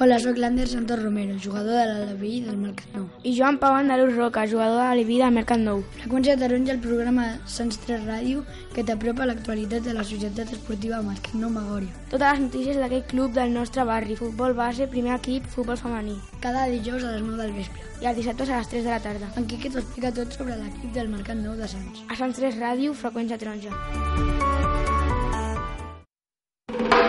Hola, 0.00 0.18
sóc 0.18 0.36
l'Ander 0.36 0.66
Santos 0.66 1.00
Romero, 1.00 1.36
jugador 1.38 1.76
de 1.78 1.84
l'Aleví 1.86 2.40
del 2.42 2.56
Mercat 2.58 2.96
Nou. 2.96 3.04
I 3.22 3.30
Joan 3.36 3.60
Pau 3.62 3.76
Andalús 3.78 4.16
Roca, 4.16 4.42
jugador 4.50 4.80
de 4.80 4.86
l'Aleví 4.88 5.20
del 5.20 5.30
Mercat 5.30 5.60
Nou. 5.62 5.84
Freqüència 6.00 6.34
Taronja, 6.40 6.74
el 6.74 6.80
programa 6.82 7.26
Sants 7.46 7.78
3 7.84 8.02
Ràdio 8.02 8.42
que 8.74 8.82
t'apropa 8.82 9.28
l'actualitat 9.30 9.86
de 9.86 9.94
la 9.94 10.02
Societat 10.02 10.50
Esportiva 10.56 10.98
Mercat 11.06 11.38
Nou 11.38 11.52
Magòria. 11.54 11.94
Totes 12.10 12.26
les 12.26 12.42
notícies 12.42 12.82
d'aquest 12.82 13.06
club 13.14 13.38
del 13.38 13.54
nostre 13.54 13.86
barri, 13.86 14.18
futbol 14.18 14.58
base, 14.58 14.90
primer 14.90 15.14
equip, 15.14 15.46
futbol 15.54 15.78
femení. 15.78 16.18
Cada 16.42 16.66
dijous 16.74 17.06
a 17.06 17.14
les 17.14 17.22
9 17.22 17.38
del 17.44 17.54
vespre. 17.60 17.86
I 18.02 18.10
els 18.10 18.18
dissabtes 18.18 18.50
a 18.50 18.58
les 18.58 18.74
3 18.74 18.82
de 18.82 18.90
la 18.96 19.02
tarda. 19.06 19.30
En 19.38 19.46
Quique 19.46 19.70
t'ho 19.70 19.78
explica 19.78 20.10
tot 20.10 20.34
sobre 20.34 20.58
l'equip 20.58 20.90
del 20.90 21.14
Mercat 21.14 21.38
Nou 21.38 21.54
de 21.54 21.70
Sants. 21.70 22.02
A 22.10 22.18
Sants 22.18 22.42
3 22.42 22.58
Ràdio, 22.58 22.98
freqüència 22.98 23.38
taronja. 23.38 23.70
¿Por 26.66 27.03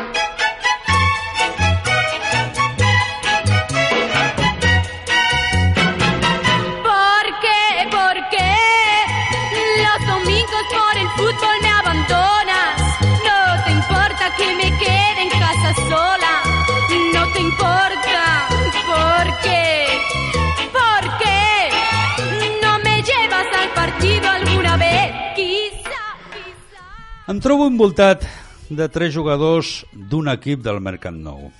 trobo 27.45 27.67
envoltat 27.69 28.23
de 28.73 28.85
tres 28.89 29.11
jugadors 29.13 29.83
d'un 29.93 30.31
equip 30.31 30.63
del 30.65 30.79
Mercat 30.81 31.13
Nou. 31.13 31.51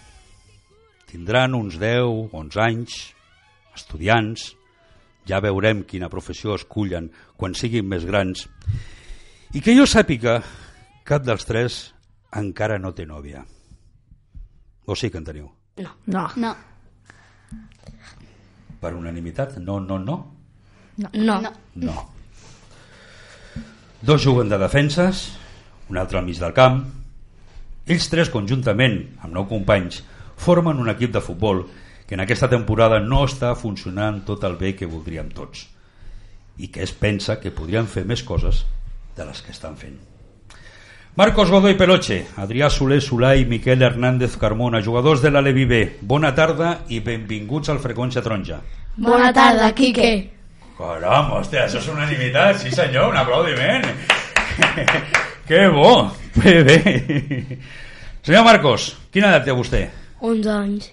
Tindran 1.05 1.53
uns 1.53 1.75
10, 1.77 2.31
11 2.33 2.61
anys, 2.63 2.95
estudiants, 3.77 4.47
ja 5.29 5.43
veurem 5.45 5.83
quina 5.85 6.09
professió 6.09 6.55
escullen 6.57 7.11
quan 7.37 7.53
siguin 7.53 7.85
més 7.85 8.09
grans. 8.09 8.47
I 9.53 9.61
que 9.61 9.77
jo 9.77 9.85
sàpiga, 9.85 10.39
cap 11.05 11.21
dels 11.21 11.45
tres 11.45 11.77
encara 12.33 12.81
no 12.81 12.95
té 12.97 13.05
nòvia. 13.05 13.45
O 14.89 14.97
sí 14.97 15.13
que 15.13 15.21
en 15.21 15.29
teniu? 15.29 15.53
No. 15.77 16.27
No. 16.33 16.57
Per 18.81 18.95
unanimitat? 18.97 19.59
No, 19.61 19.77
no, 19.85 20.01
no? 20.01 20.19
No. 20.97 21.09
No. 21.13 21.55
No. 21.77 22.01
Dos 24.01 24.25
juguen 24.25 24.49
de 24.49 24.57
defenses, 24.57 25.27
un 25.89 25.97
altre 25.97 26.19
al 26.19 26.25
mig 26.25 26.39
del 26.41 26.53
camp. 26.53 26.81
Ells 27.85 28.09
tres, 28.09 28.31
conjuntament, 28.33 28.97
amb 29.21 29.33
nou 29.35 29.45
companys, 29.49 30.01
formen 30.37 30.81
un 30.81 30.89
equip 30.89 31.13
de 31.13 31.21
futbol 31.21 31.65
que 32.07 32.15
en 32.17 32.23
aquesta 32.23 32.49
temporada 32.49 32.99
no 32.99 33.23
està 33.25 33.53
funcionant 33.57 34.23
tot 34.25 34.43
el 34.45 34.57
bé 34.57 34.75
que 34.77 34.89
voldríem 34.89 35.31
tots 35.33 35.67
i 36.57 36.69
que 36.71 36.83
es 36.85 36.93
pensa 36.95 37.39
que 37.41 37.51
podrien 37.51 37.87
fer 37.91 38.05
més 38.07 38.23
coses 38.23 38.63
de 39.15 39.25
les 39.27 39.41
que 39.43 39.51
estan 39.51 39.75
fent. 39.75 39.97
Marcos 41.15 41.51
Godoy 41.51 41.77
Peloche, 41.79 42.25
Adrià 42.43 42.69
Soler 42.69 42.99
Solà 43.03 43.33
i 43.39 43.45
Miquel 43.47 43.83
Hernández 43.83 44.35
Carmona, 44.39 44.81
jugadors 44.83 45.21
de 45.23 45.31
l'Alevi 45.31 45.65
B. 45.65 45.79
Bona 46.01 46.33
tarda 46.35 46.81
i 46.91 46.99
benvinguts 46.99 47.71
al 47.71 47.79
Freqüència 47.83 48.23
Taronja. 48.23 48.59
Bona 48.97 49.31
tarda, 49.35 49.71
Quique. 49.75 50.11
Caram, 50.75 51.31
hòstia, 51.37 51.69
això 51.69 51.79
és 51.79 51.87
unanimitat, 51.87 52.59
sí 52.59 52.75
senyor, 52.75 53.13
un 53.13 53.21
aplaudiment. 53.21 53.87
Que 55.47 55.67
bo, 55.73 56.11
bé, 56.41 56.55
bé. 56.63 57.59
Senyor 58.25 58.43
Marcos, 58.47 58.89
quina 59.13 59.29
edat 59.33 59.45
té 59.45 59.53
vostè? 59.55 59.83
11 60.25 60.49
anys. 60.55 60.89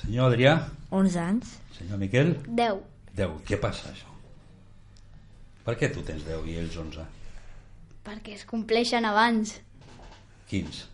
Senyor 0.00 0.30
Adrià? 0.32 0.54
11 0.94 1.20
anys? 1.20 1.52
Senyor 1.76 2.00
Miquel? 2.00 2.32
10. 2.46 2.80
10. 3.18 3.36
Què 3.48 3.58
passa, 3.60 3.90
això? 3.92 4.08
Per 5.64 5.76
què 5.80 5.90
tu 5.92 6.02
tens 6.04 6.24
10 6.26 6.48
i 6.50 6.56
ells 6.60 6.76
11? 6.80 7.04
Perquè 8.04 8.34
es 8.36 8.44
compleixen 8.48 9.04
abans. 9.08 9.54
15. 10.50 10.84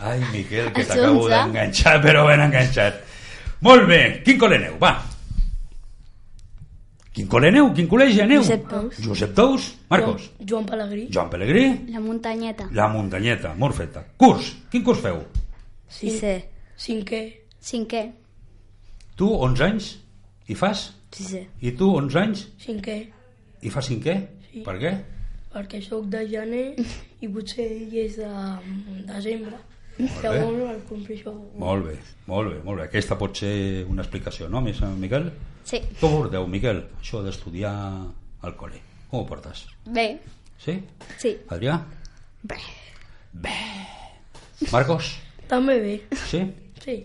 Ai, 0.00 0.18
Miquel, 0.32 0.68
que 0.72 0.84
t'acabo 0.84 1.24
11. 1.26 1.30
d'enganxar, 1.34 1.96
però 2.04 2.24
ben 2.28 2.42
enganxat. 2.44 3.00
Molt 3.66 3.88
bé, 3.90 4.00
quin 4.24 4.38
col·le 4.38 4.60
aneu? 4.60 4.76
Va. 4.82 4.92
Quin 7.28 7.34
col·le 7.36 7.48
aneu? 7.52 7.66
Quin 7.76 7.88
col·legi 7.92 8.22
aneu? 8.24 8.40
Josep 8.40 8.62
Tous. 8.70 8.98
Josep 9.04 9.32
Tous? 9.36 9.64
Marcos? 9.90 10.30
Joan 10.40 10.64
Pellegrí. 10.64 11.02
Joan 11.12 11.28
Pellegrí? 11.28 11.64
La 11.92 12.00
muntanyeta. 12.00 12.68
La 12.72 12.86
muntanyeta, 12.88 13.50
molt 13.52 13.76
feta. 13.76 14.00
Curs, 14.16 14.46
quin 14.72 14.80
curs 14.86 15.02
feu? 15.04 15.18
Sisè. 15.92 16.32
Cinquè. 16.80 17.20
Cinquè. 17.60 18.00
Tu, 19.20 19.28
11 19.28 19.64
anys, 19.66 19.90
i 20.48 20.56
fas? 20.56 20.86
Sisè. 21.12 21.42
I 21.60 21.74
tu, 21.76 21.90
11 21.98 22.16
anys, 22.22 22.46
Cinquè. 22.64 22.96
i 23.60 23.74
fas 23.76 23.90
cinquè? 23.92 24.16
Sí. 24.46 24.64
Per 24.64 24.78
què? 24.80 24.94
Perquè 25.52 25.82
sóc 25.84 26.08
de 26.08 26.24
gener 26.32 26.64
i 27.20 27.28
potser 27.28 27.68
ell 27.74 27.92
és 28.06 28.16
de 28.22 28.32
desembre. 29.12 29.60
Molt 29.98 30.16
bé. 30.16 30.32
Llavors 30.32 30.64
el 30.78 30.80
compleixo. 30.88 31.36
Molt 31.60 31.90
bé, 31.90 32.00
molt 32.24 32.54
bé, 32.54 32.64
molt 32.64 32.80
bé. 32.80 32.88
Aquesta 32.88 33.20
pot 33.20 33.36
ser 33.36 33.84
una 33.84 34.00
explicació, 34.00 34.48
no, 34.48 34.64
Miquel? 34.64 35.28
Sí. 35.68 35.82
Com 36.00 36.14
ho 36.14 36.20
porteu, 36.22 36.46
Miquel, 36.48 36.80
això 36.96 37.20
d'estudiar 37.24 37.72
al 38.40 38.54
col·le? 38.56 38.80
Com 39.10 39.20
ho 39.20 39.26
portes? 39.28 39.66
Bé. 39.84 40.06
Sí? 40.62 40.78
Sí. 41.20 41.34
Adrià? 41.52 41.76
Bé. 42.48 42.60
Bé. 43.32 43.58
Marcos? 44.72 45.12
També 45.50 45.76
bé. 45.82 45.94
Sí? 46.28 46.40
Sí. 46.80 46.96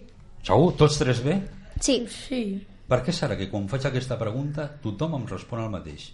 Segur? 0.47 0.71
Tots 0.79 0.99
tres 1.01 1.19
bé? 1.25 1.41
Sí. 1.83 1.97
Sí. 2.07 2.43
Per 2.87 2.99
què 3.03 3.15
serà 3.15 3.35
que 3.39 3.49
quan 3.51 3.67
faig 3.71 3.89
aquesta 3.89 4.15
pregunta 4.19 4.67
tothom 4.83 5.17
em 5.19 5.27
respon 5.27 5.63
el 5.63 5.71
mateix? 5.73 6.07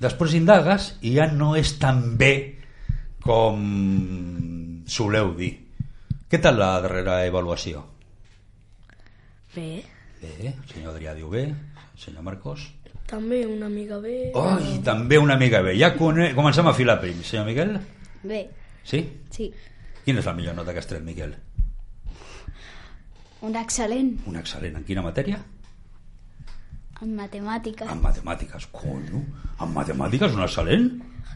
Després 0.00 0.36
indagues 0.38 0.92
i 1.02 1.16
ja 1.16 1.26
no 1.32 1.54
és 1.58 1.74
tan 1.82 2.02
bé 2.20 2.32
com 3.24 3.62
soleu 4.88 5.32
dir. 5.36 5.52
Què 6.28 6.40
tal 6.40 6.60
la 6.60 6.72
darrera 6.84 7.20
avaluació? 7.26 7.82
Bé. 9.56 9.68
Bé, 10.18 10.50
el 10.50 10.66
senyor 10.70 10.94
Adrià 10.96 11.14
diu 11.14 11.30
bé, 11.30 11.44
el 11.52 12.00
senyor 12.02 12.26
Marcos... 12.26 12.66
També 13.08 13.40
una 13.48 13.70
mica 13.72 13.96
bé. 14.02 14.16
Oh, 14.36 14.58
i 14.60 14.80
també 14.84 15.16
una 15.16 15.38
mica 15.40 15.62
bé. 15.64 15.72
Ja 15.80 15.94
cone... 15.96 16.34
comencem 16.36 16.66
a 16.68 16.74
filar 16.76 16.98
prim. 17.00 17.22
Senyor 17.24 17.46
Miquel? 17.48 17.70
Bé. 18.28 18.42
Sí? 18.84 19.00
Sí. 19.32 19.46
Quina 20.04 20.20
és 20.20 20.28
la 20.28 20.34
millor 20.36 20.58
nota 20.58 20.74
que 20.74 20.82
has 20.82 20.90
tret, 20.90 21.00
Miquel? 21.06 21.32
Un 23.48 23.56
excel·lent. 23.56 24.12
Un 24.28 24.36
excel·lent. 24.42 24.76
En 24.76 24.84
quina 24.84 25.06
matèria? 25.06 25.40
En 27.00 27.16
matemàtiques. 27.16 27.88
En 27.88 28.04
matemàtiques. 28.04 28.68
Conyo, 28.76 29.22
en 29.62 29.72
matemàtiques 29.72 30.36
un 30.36 30.44
excel·lent? 30.44 30.88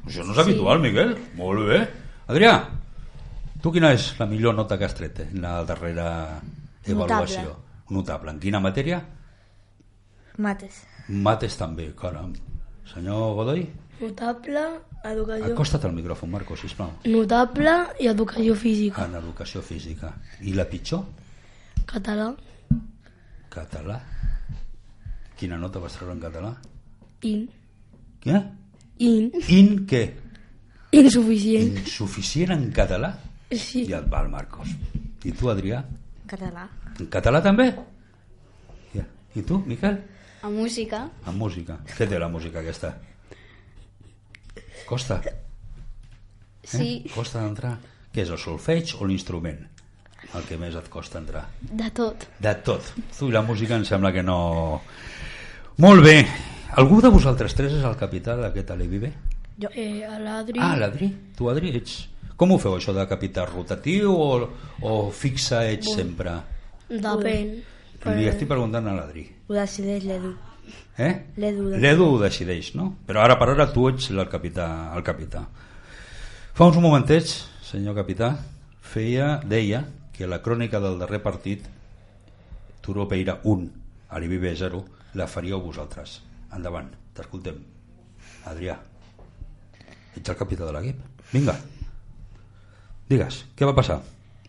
Això 0.03 0.27
no 0.27 0.37
és 0.37 0.45
habitual, 0.45 0.85
Miquel. 0.85 1.17
Molt 1.41 1.69
bé. 1.71 1.83
Adrià, 2.33 2.57
tu 3.65 3.73
quina 3.73 3.95
és 3.97 4.13
la 4.21 4.29
millor 4.29 4.61
nota 4.61 4.77
que 4.77 4.91
has 4.91 4.99
tret 4.99 5.25
en 5.25 5.41
la 5.41 5.61
darrera 5.65 6.09
avaluació? 6.37 7.47
Notable. 7.49 7.62
En 7.91 8.39
quina 8.41 8.61
matèria? 8.61 9.03
Mates. 10.39 10.83
Mates 11.09 11.57
també, 11.57 11.93
caram. 11.97 12.33
Senyor 12.93 13.35
Godoy, 13.37 13.67
Notable, 14.03 14.63
educació... 15.05 15.53
acosta't 15.53 15.85
al 15.87 15.93
micròfon, 15.95 16.31
Marco, 16.31 16.57
sisplau. 16.57 16.91
Notable 17.07 17.75
i 18.01 18.09
educació 18.11 18.55
física. 18.59 19.05
En 19.07 19.15
educació 19.21 19.63
física. 19.63 20.11
I 20.41 20.55
la 20.57 20.65
pitjor? 20.67 21.05
Català, 21.87 22.33
Català. 23.53 23.99
Quina 25.37 25.59
nota 25.61 25.81
vas 25.83 25.93
treure 25.99 26.15
en 26.15 26.21
català? 26.23 26.53
in. 27.23 27.47
Què? 28.23 28.39
In. 28.99 29.31
In 29.49 29.73
què? 29.87 30.03
Insuficient. 30.93 31.77
Insuficient 31.83 32.53
en 32.55 32.71
català? 32.75 33.13
Sí. 33.53 33.85
I 33.87 33.95
et 33.99 34.09
val, 34.11 34.31
Marcos. 34.33 34.73
I 35.25 35.33
tu, 35.37 35.51
Adrià? 35.53 35.83
Català. 36.31 36.67
En 37.01 37.09
català 37.13 37.41
també? 37.45 37.71
Ja. 38.95 39.07
I 39.37 39.45
tu, 39.49 39.63
Miquel? 39.67 40.01
En 40.43 40.57
música. 40.57 41.05
En 41.27 41.39
música. 41.39 41.79
Què 41.97 42.09
té 42.11 42.19
la 42.19 42.29
música 42.29 42.61
aquesta? 42.61 42.97
Costa? 44.89 45.21
Eh? 45.25 45.37
Sí. 46.67 46.89
Costa 47.15 47.43
d'entrar? 47.45 47.77
Què 48.13 48.25
és, 48.25 48.31
el 48.31 48.41
solfeig 48.41 48.97
o 48.99 49.07
l'instrument? 49.09 49.63
El 50.37 50.45
que 50.49 50.57
més 50.61 50.75
et 50.79 50.89
costa 50.93 51.21
entrar. 51.21 51.47
De 51.61 51.89
tot. 51.95 52.27
De 52.41 52.53
tot. 52.67 52.93
Tu 53.17 53.29
i 53.29 53.35
la 53.35 53.43
música 53.47 53.77
em 53.79 53.85
sembla 53.89 54.13
que 54.15 54.23
no... 54.25 54.81
Molt 55.83 56.05
bé. 56.05 56.17
Algú 56.79 57.01
de 57.05 57.11
vosaltres 57.13 57.55
tres 57.59 57.75
és 57.79 57.85
el 57.85 57.99
capità 58.01 58.37
d'aquest 58.39 58.71
Alevi 58.75 59.01
B? 59.03 59.11
Jo. 59.61 59.71
Eh, 59.75 60.05
a 60.07 60.19
l'Adri... 60.23 60.61
Ah, 60.63 60.75
l'Adri. 60.79 61.11
Tu, 61.37 61.49
Adri, 61.53 61.75
ets... 61.81 61.99
Com 62.39 62.55
ho 62.55 62.59
feu, 62.59 62.75
això 62.79 62.95
de 62.97 63.05
capità 63.07 63.45
rotatiu 63.47 64.15
o, 64.17 64.49
o 64.89 64.95
fixa 65.15 65.63
ets 65.71 65.93
sempre? 65.95 66.33
Depèn. 66.93 67.53
Li 68.13 68.27
estic 68.29 68.49
preguntant 68.51 68.89
a 68.91 68.97
l'Adri. 68.97 69.25
Ho 69.49 69.55
decideix 69.57 70.05
l'Edu. 70.05 70.33
Eh? 70.99 71.13
L'Edu. 71.41 72.09
Ho 72.09 72.19
decideix, 72.21 72.75
no? 72.77 72.91
Però 73.07 73.23
ara 73.23 73.39
per 73.41 73.53
ara 73.55 73.69
tu 73.73 73.87
ets 73.89 74.11
el 74.13 74.25
capità. 74.29 74.67
El 74.97 75.05
capità. 75.07 75.47
Fa 76.53 76.69
uns 76.69 76.77
momentets, 76.83 77.37
senyor 77.65 77.97
capità, 77.97 78.35
feia, 78.85 79.39
deia 79.49 79.87
que 80.13 80.29
la 80.29 80.43
crònica 80.45 80.83
del 80.85 80.99
darrer 81.01 81.23
partit 81.25 81.65
Turó 82.83 83.07
Peira 83.09 83.39
1, 83.49 83.71
Alibibe 84.11 84.53
0, 84.59 84.85
la 85.15 85.29
faríeu 85.31 85.63
vosaltres. 85.65 86.19
Endavant, 86.53 86.91
t'escoltem. 87.17 87.63
Adrià, 88.51 88.77
ets 90.19 90.29
el 90.29 90.37
capità 90.37 90.67
de 90.69 90.75
l'equip. 90.77 90.99
Vinga. 91.33 91.57
Digues, 93.09 93.45
què 93.57 93.65
va 93.65 93.77
passar? 93.79 94.03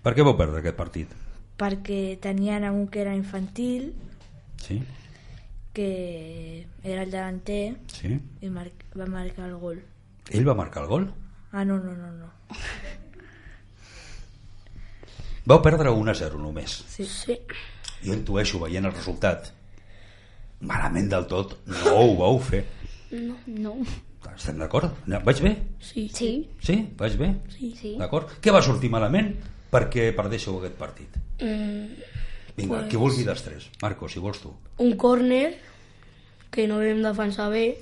Per 0.04 0.12
què 0.18 0.26
vau 0.26 0.36
perdre 0.36 0.60
aquest 0.60 0.76
partit? 0.76 1.23
Perquè 1.58 2.18
tenien 2.22 2.66
un 2.72 2.88
que 2.88 3.02
era 3.02 3.16
infantil, 3.16 3.94
Sí? 4.64 4.82
que 5.74 6.66
era 6.84 7.04
el 7.04 7.12
delanter, 7.12 7.78
Sí? 7.92 8.20
i 8.42 8.50
mar 8.50 8.70
va 8.98 9.06
marcar 9.08 9.48
el 9.50 9.56
gol. 9.58 9.82
Ell 10.30 10.48
va 10.48 10.54
marcar 10.56 10.84
el 10.84 10.90
gol? 10.90 11.14
Ah, 11.52 11.66
no, 11.66 11.78
no, 11.80 11.94
no, 11.94 12.12
no. 12.12 12.30
Vau 15.46 15.62
perdre 15.62 15.90
1 15.92 16.12
a 16.12 16.16
0 16.16 16.40
només. 16.40 16.72
Sí. 16.88 17.06
Sí. 17.06 17.38
Jo 18.04 18.14
intueixo, 18.16 18.60
veient 18.64 18.86
el 18.88 18.94
resultat, 18.96 19.52
malament 20.62 21.10
del 21.12 21.28
tot, 21.28 21.58
no 21.68 21.96
ho 22.00 22.16
vau 22.20 22.40
fer. 22.40 22.64
No. 23.12 23.76
Estem 24.34 24.58
d'acord? 24.58 24.96
Vaig 25.26 25.42
bé? 25.44 25.52
Sí. 25.84 26.08
Sí. 26.16 26.30
Sí? 26.64 26.78
Vaig 26.98 27.18
bé? 27.20 27.34
Sí. 27.52 27.74
sí. 27.80 27.96
D'acord? 28.00 28.32
Què 28.42 28.54
va 28.56 28.62
sortir 28.64 28.90
malament 28.90 29.34
perquè 29.74 30.14
perdéssiu 30.16 30.58
aquest 30.62 30.78
partit? 30.80 31.20
Mm, 31.44 31.88
Vinga, 32.56 32.78
Pues- 32.78 32.90
qui 32.92 32.98
vulgui 33.02 33.24
dels 33.26 33.42
tres. 33.44 33.70
Marco, 33.82 34.08
si 34.08 34.20
vols 34.20 34.40
tu. 34.40 34.52
un 34.78 34.96
córner 34.96 35.58
que 36.52 36.68
no 36.68 36.78
vam 36.78 37.02
defensar 37.04 37.50
bé. 37.52 37.78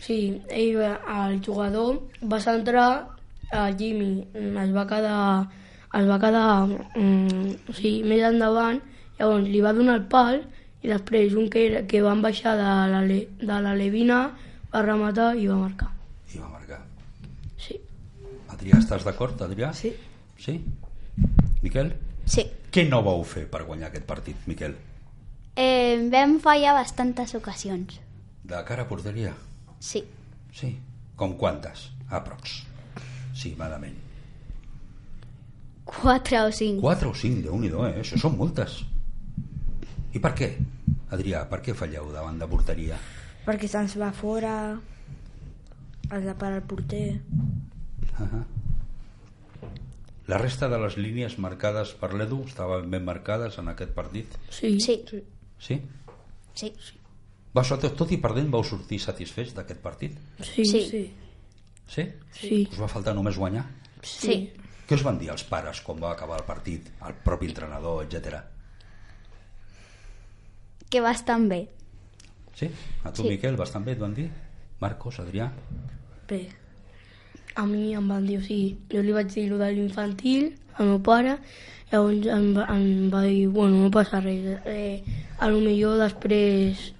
Sí, 0.00 0.40
ell, 0.48 0.76
el 0.78 1.40
jugador 1.44 2.02
va 2.22 2.38
centrar, 2.40 3.08
el 3.50 3.76
Jimmy 3.76 4.26
mm, 4.32 4.56
es 4.62 4.74
va 4.76 4.84
quedar, 4.86 5.48
es 5.92 6.06
va 6.08 6.18
quedar 6.22 6.66
mm, 6.94 7.54
o 7.68 7.72
sigui, 7.74 8.02
més 8.04 8.22
endavant, 8.22 8.78
llavors 9.18 9.48
li 9.48 9.60
va 9.64 9.72
donar 9.74 9.96
el 9.96 10.04
pal 10.06 10.44
i 10.82 10.88
després 10.92 11.34
un 11.34 11.48
que, 11.50 11.66
era, 11.66 11.86
que 11.88 12.02
van 12.02 12.22
baixar 12.22 12.54
de 12.56 12.62
la, 12.92 13.00
le- 13.02 13.28
de 13.40 13.60
la 13.66 13.74
Levina 13.74 14.20
va 14.72 14.82
rematar 14.82 15.34
i 15.36 15.46
va 15.48 15.56
marcar. 15.56 15.90
I 16.34 16.38
va 16.38 16.48
marcar. 16.52 16.82
Sí. 17.58 17.80
Adrià, 18.54 18.78
estàs 18.78 19.02
d'acord, 19.04 19.40
Adrià? 19.42 19.72
Sí. 19.74 19.92
Sí? 20.38 20.60
Miquel? 21.62 21.94
Sí. 22.26 22.46
Què 22.76 22.82
no 22.84 22.98
vau 23.00 23.22
fer 23.24 23.46
per 23.48 23.62
guanyar 23.64 23.86
aquest 23.88 24.04
partit, 24.04 24.40
Miquel? 24.44 24.74
Eh, 25.56 25.96
vam 26.12 26.34
fallar 26.44 26.74
bastantes 26.76 27.30
ocasions. 27.38 27.94
De 28.44 28.58
cara 28.68 28.84
a 28.84 28.88
porteria? 28.90 29.30
Sí. 29.80 30.02
Sí. 30.52 30.74
Com 31.16 31.38
quantes? 31.40 31.86
Aprox. 32.12 32.58
Sí, 33.32 33.54
malament. 33.56 33.96
Quatre 35.88 36.42
o 36.42 36.50
cinc. 36.52 36.82
4 36.84 37.14
o 37.14 37.16
5, 37.16 37.46
déu 37.46 37.56
nhi 37.62 37.70
eh? 37.72 38.02
Això 38.02 38.20
són 38.20 38.36
moltes. 38.36 38.82
I 40.12 40.20
per 40.20 40.34
què? 40.36 40.50
Adrià, 41.16 41.46
per 41.48 41.62
què 41.64 41.72
falleu 41.72 42.12
davant 42.12 42.36
de 42.36 42.50
porteria? 42.50 43.00
Perquè 43.48 43.72
se'ns 43.72 43.96
va 43.96 44.12
fora, 44.12 44.52
has 46.10 46.28
de 46.28 46.36
parar 46.36 46.60
el 46.60 46.68
porter. 46.68 47.22
Uh 48.18 48.28
-huh. 48.28 48.44
La 50.26 50.38
resta 50.42 50.68
de 50.68 50.78
les 50.82 50.96
línies 50.98 51.36
marcades 51.38 51.92
per 52.00 52.10
l'Edu 52.14 52.40
estaven 52.48 52.90
ben 52.90 53.04
marcades 53.06 53.58
en 53.62 53.70
aquest 53.70 53.92
partit? 53.94 54.32
Sí. 54.50 54.72
Sí. 54.82 54.96
Sí? 55.62 55.78
Sí. 56.54 56.72
Va, 57.56 57.62
tot, 57.62 57.86
tot 57.96 58.10
i 58.12 58.18
perdent 58.20 58.50
vau 58.52 58.64
sortir 58.66 58.98
satisfets 59.00 59.54
d'aquest 59.54 59.80
partit? 59.84 60.18
Sí. 60.42 60.64
Sí. 60.66 60.82
Sí. 60.90 61.04
Sí? 61.86 62.04
Sí. 62.34 62.58
Us 62.72 62.80
va 62.82 62.90
faltar 62.90 63.14
només 63.14 63.38
guanyar? 63.38 63.64
Sí. 64.02 64.40
Què 64.86 64.98
us 64.98 65.06
van 65.06 65.16
dir 65.18 65.30
els 65.32 65.46
pares 65.46 65.80
quan 65.86 66.02
va 66.02 66.12
acabar 66.12 66.40
el 66.40 66.46
partit? 66.46 66.90
El 67.06 67.16
propi 67.24 67.48
entrenador, 67.50 68.02
etc. 68.04 68.42
Que 70.90 71.00
bastant 71.02 71.48
bé. 71.50 71.62
Sí? 72.58 72.68
A 73.04 73.12
tu, 73.12 73.22
Sí. 73.22 73.30
Miquel, 73.34 73.56
bastant 73.56 73.84
bé 73.86 73.94
et 73.94 74.02
van 74.02 74.14
dir? 74.14 74.28
Marcos, 74.80 75.18
Adrià? 75.22 75.50
Bé. 76.28 76.46
A 77.56 77.64
mi 77.66 77.94
em 77.96 78.08
van 78.08 78.26
dir, 78.26 78.38
o 78.38 78.44
sigui, 78.44 78.76
jo 78.92 79.02
li 79.02 79.14
vaig 79.16 79.32
dir 79.32 79.46
allò 79.46 79.62
de 79.64 79.70
l'infantil 79.72 80.50
al 80.76 80.90
meu 80.90 81.00
pare, 81.00 81.38
llavors 81.92 82.28
em 82.34 82.50
va, 82.56 82.66
em 82.74 83.08
va 83.12 83.22
dir, 83.24 83.46
bueno, 83.48 83.80
no 83.84 83.90
passa 83.90 84.20
res, 84.20 84.60
eh, 84.68 85.02
a 85.38 85.48
lo 85.48 85.62
millor 85.64 85.96
després 86.02 86.90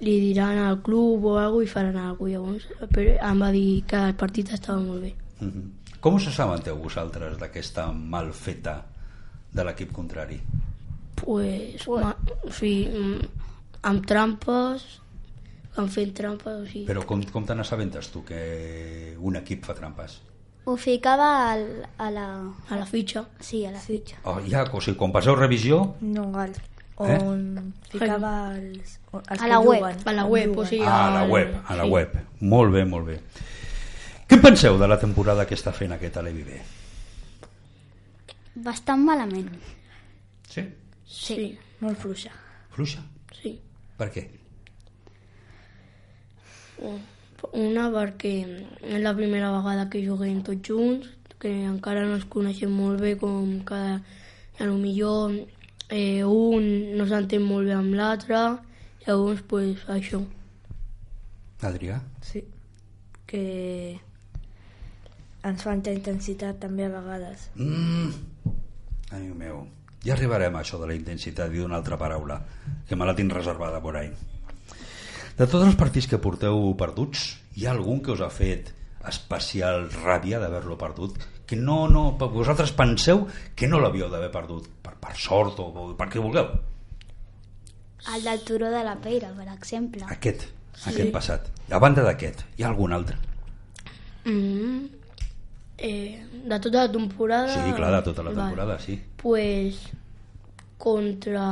li 0.00 0.16
diran 0.20 0.58
al 0.64 0.80
club 0.84 1.24
o 1.28 1.36
alguna 1.38 1.64
i 1.64 1.72
faran 1.72 1.96
alguna 1.96 2.40
cosa, 2.44 2.68
llavors 2.76 2.94
però 2.94 3.16
em 3.30 3.44
va 3.44 3.50
dir 3.56 3.82
que 3.88 4.06
el 4.10 4.16
partit 4.20 4.52
estava 4.56 4.80
molt 4.80 5.02
bé. 5.02 5.14
Mm 5.40 5.50
-hmm. 5.50 5.68
Com 6.00 6.14
us 6.14 6.26
assabenteu 6.28 6.78
vosaltres 6.80 7.36
d'aquesta 7.38 7.92
malfeta 7.92 8.84
de 9.52 9.64
l'equip 9.64 9.92
contrari? 9.92 10.40
Pues, 11.14 11.86
ma, 11.88 12.14
o 12.44 12.50
sigui, 12.50 12.88
mm, 12.88 13.20
amb 13.82 14.06
trampes, 14.06 15.00
van 15.76 15.88
fent 15.88 16.12
trampes, 16.16 16.56
o 16.62 16.66
sigui, 16.66 16.86
Però 16.88 17.04
com, 17.06 17.22
com 17.32 17.44
te 17.46 17.54
n'assabentes 17.54 18.08
tu 18.10 18.24
que 18.26 19.16
un 19.18 19.36
equip 19.36 19.64
fa 19.64 19.74
trampes? 19.78 20.20
Ho 20.64 20.74
ficava 20.76 21.28
al, 21.52 21.62
a 21.98 22.10
la... 22.12 22.26
a 22.68 22.76
la 22.76 22.86
fitxa. 22.86 23.24
Sí, 23.40 23.64
a 23.66 23.70
la 23.72 23.80
fitxa. 23.80 24.18
Oh, 24.24 24.38
ja, 24.46 24.64
o 24.70 24.80
sigui, 24.80 24.98
quan 24.98 25.12
passeu 25.14 25.34
revisió... 25.38 25.96
No, 26.00 26.30
al, 26.38 26.52
Eh? 27.00 27.14
on 27.24 27.72
ficava 27.88 28.52
els, 28.58 28.98
els 29.16 29.40
A 29.40 29.46
la 29.48 29.56
web. 29.64 29.78
juguen, 29.80 30.02
A 30.04 30.12
la 30.12 30.24
web, 30.28 30.58
o 30.58 30.66
sigui, 30.68 30.82
Ah, 30.84 31.06
a 31.08 31.14
la 31.14 31.22
web, 31.32 31.54
a 31.66 31.76
la 31.78 31.84
sí. 31.86 31.90
web. 31.94 32.18
Molt 32.40 32.74
bé, 32.74 32.82
molt 32.84 33.06
bé. 33.08 33.14
Què 34.28 34.36
en 34.36 34.42
penseu 34.44 34.76
de 34.78 34.86
la 34.86 34.98
temporada 35.00 35.46
que 35.48 35.56
està 35.56 35.72
fent 35.72 35.94
aquest 35.96 36.18
Alevive? 36.20 36.60
Bastant 38.54 39.00
malament. 39.06 39.48
Sí? 40.50 40.66
Sí. 41.06 41.34
Sí, 41.34 41.46
Molt 41.80 41.98
fluixa. 41.98 42.30
Fluixa? 42.74 43.00
sí. 43.40 43.54
Per 43.96 44.10
què? 44.12 44.26
Una 47.56 47.86
perquè 47.92 48.34
és 48.80 49.00
la 49.02 49.14
primera 49.16 49.50
vegada 49.54 49.88
que 49.92 50.02
juguem 50.04 50.42
tots 50.46 50.68
junts, 50.68 51.08
que 51.40 51.52
encara 51.64 52.04
no 52.06 52.18
ens 52.18 52.28
coneixem 52.28 52.72
molt 52.72 53.00
bé 53.00 53.16
com 53.20 53.60
cada... 53.68 54.00
A 54.60 54.66
lo 54.68 54.74
millor 54.76 55.32
eh, 55.88 56.20
un 56.20 56.66
no 56.98 57.06
s'entén 57.08 57.40
molt 57.48 57.64
bé 57.64 57.72
amb 57.72 57.94
l'altre, 57.96 58.36
llavors 59.06 59.40
pues, 59.48 59.86
això. 59.88 60.20
Adrià? 61.64 61.96
Sí. 62.20 62.42
Que 63.24 63.44
ens 65.48 65.64
falta 65.64 65.94
intensitat 65.96 66.60
també 66.60 66.84
a 66.84 66.92
vegades. 66.92 67.48
Mm. 67.56 68.12
Amic 69.16 69.32
meu, 69.40 69.62
ja 70.04 70.14
arribarem 70.14 70.56
a 70.56 70.60
això 70.60 70.78
de 70.80 70.90
la 70.92 70.98
intensitat 70.98 71.56
i 71.56 71.64
d'una 71.64 71.80
altra 71.80 71.98
paraula, 71.98 72.38
que 72.88 72.96
me 72.96 73.08
la 73.08 73.16
tinc 73.16 73.32
reservada 73.32 73.80
por 73.80 73.96
ahí. 73.96 74.12
De 75.40 75.46
tots 75.48 75.64
els 75.64 75.76
partits 75.80 76.04
que 76.04 76.18
porteu 76.20 76.66
perduts, 76.76 77.20
hi 77.56 77.64
ha 77.64 77.70
algun 77.72 78.02
que 78.04 78.12
us 78.12 78.20
ha 78.20 78.28
fet 78.28 78.74
especial 79.08 79.86
ràbia 79.94 80.36
d'haver-lo 80.42 80.76
perdut? 80.76 81.16
Que 81.48 81.56
no, 81.56 81.86
no, 81.88 82.02
vosaltres 82.20 82.74
penseu 82.76 83.22
que 83.56 83.68
no 83.70 83.80
l'havíeu 83.80 84.10
d'haver 84.12 84.28
perdut, 84.34 84.66
per, 84.84 84.92
per 85.00 85.14
sort 85.16 85.62
o, 85.64 85.70
o 85.72 85.86
per 85.96 86.10
què 86.12 86.20
vulgueu? 86.20 86.50
El 88.12 88.28
del 88.28 88.44
turó 88.44 88.68
de 88.74 88.84
la 88.84 88.98
Peira, 89.00 89.30
per 89.38 89.48
exemple. 89.54 90.04
Aquest, 90.12 90.44
aquest 90.92 91.10
passat. 91.14 91.48
A 91.72 91.80
banda 91.80 92.04
d'aquest, 92.04 92.44
hi 92.58 92.66
ha 92.66 92.68
algun 92.74 92.92
altre? 92.92 93.16
Mm, 94.28 94.84
eh, 95.78 96.20
de 96.52 96.60
tota 96.68 96.84
la 96.84 96.92
temporada... 96.92 97.56
Sí, 97.56 97.72
clar, 97.80 97.94
de 97.96 98.02
tota 98.10 98.28
la 98.28 98.34
Vale. 98.34 98.42
temporada, 98.42 98.78
sí. 98.84 99.00
Pues 99.24 99.80
contra... 100.76 101.48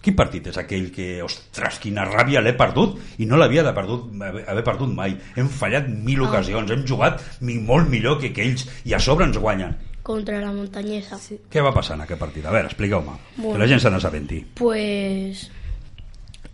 Quin 0.00 0.14
partit 0.16 0.46
és 0.48 0.56
aquell 0.56 0.90
que, 0.90 1.22
ostres, 1.22 1.78
quina 1.78 2.06
ràbia 2.08 2.40
l'he 2.40 2.54
perdut 2.56 2.96
i 3.20 3.26
no 3.28 3.36
l'havia 3.36 3.62
de 3.62 3.72
perdut, 3.76 4.06
haver 4.22 4.44
haver 4.48 4.64
perdut 4.64 4.94
mai. 4.96 5.16
Hem 5.36 5.48
fallat 5.48 5.88
mil 5.88 6.22
ocasions, 6.24 6.70
hem 6.70 6.86
jugat 6.88 7.20
molt 7.42 7.88
millor 7.92 8.18
que 8.18 8.30
aquells 8.32 8.66
i 8.84 8.94
a 8.94 8.98
sobre 9.00 9.26
ens 9.26 9.36
guanyen. 9.38 9.76
contra 10.02 10.40
la 10.40 10.50
muntanyesa. 10.50 11.18
Sí. 11.18 11.36
Què 11.52 11.60
va 11.62 11.74
passar 11.74 11.94
en 11.94 12.00
aquest 12.02 12.18
partit? 12.18 12.44
A 12.46 12.50
veure, 12.50 12.66
expliqueu-me, 12.66 13.12
Bueno. 13.36 13.52
que 13.52 13.58
la 13.58 13.66
gent 13.68 13.80
se 13.80 13.90
n'assabenti. 13.90 14.40
Pues 14.54 15.50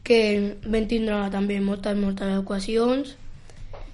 que 0.03 0.57
vam 0.67 0.87
tindre 0.89 1.31
també 1.31 1.61
moltes, 1.61 1.97
moltes 1.97 2.37
ocasions. 2.39 3.17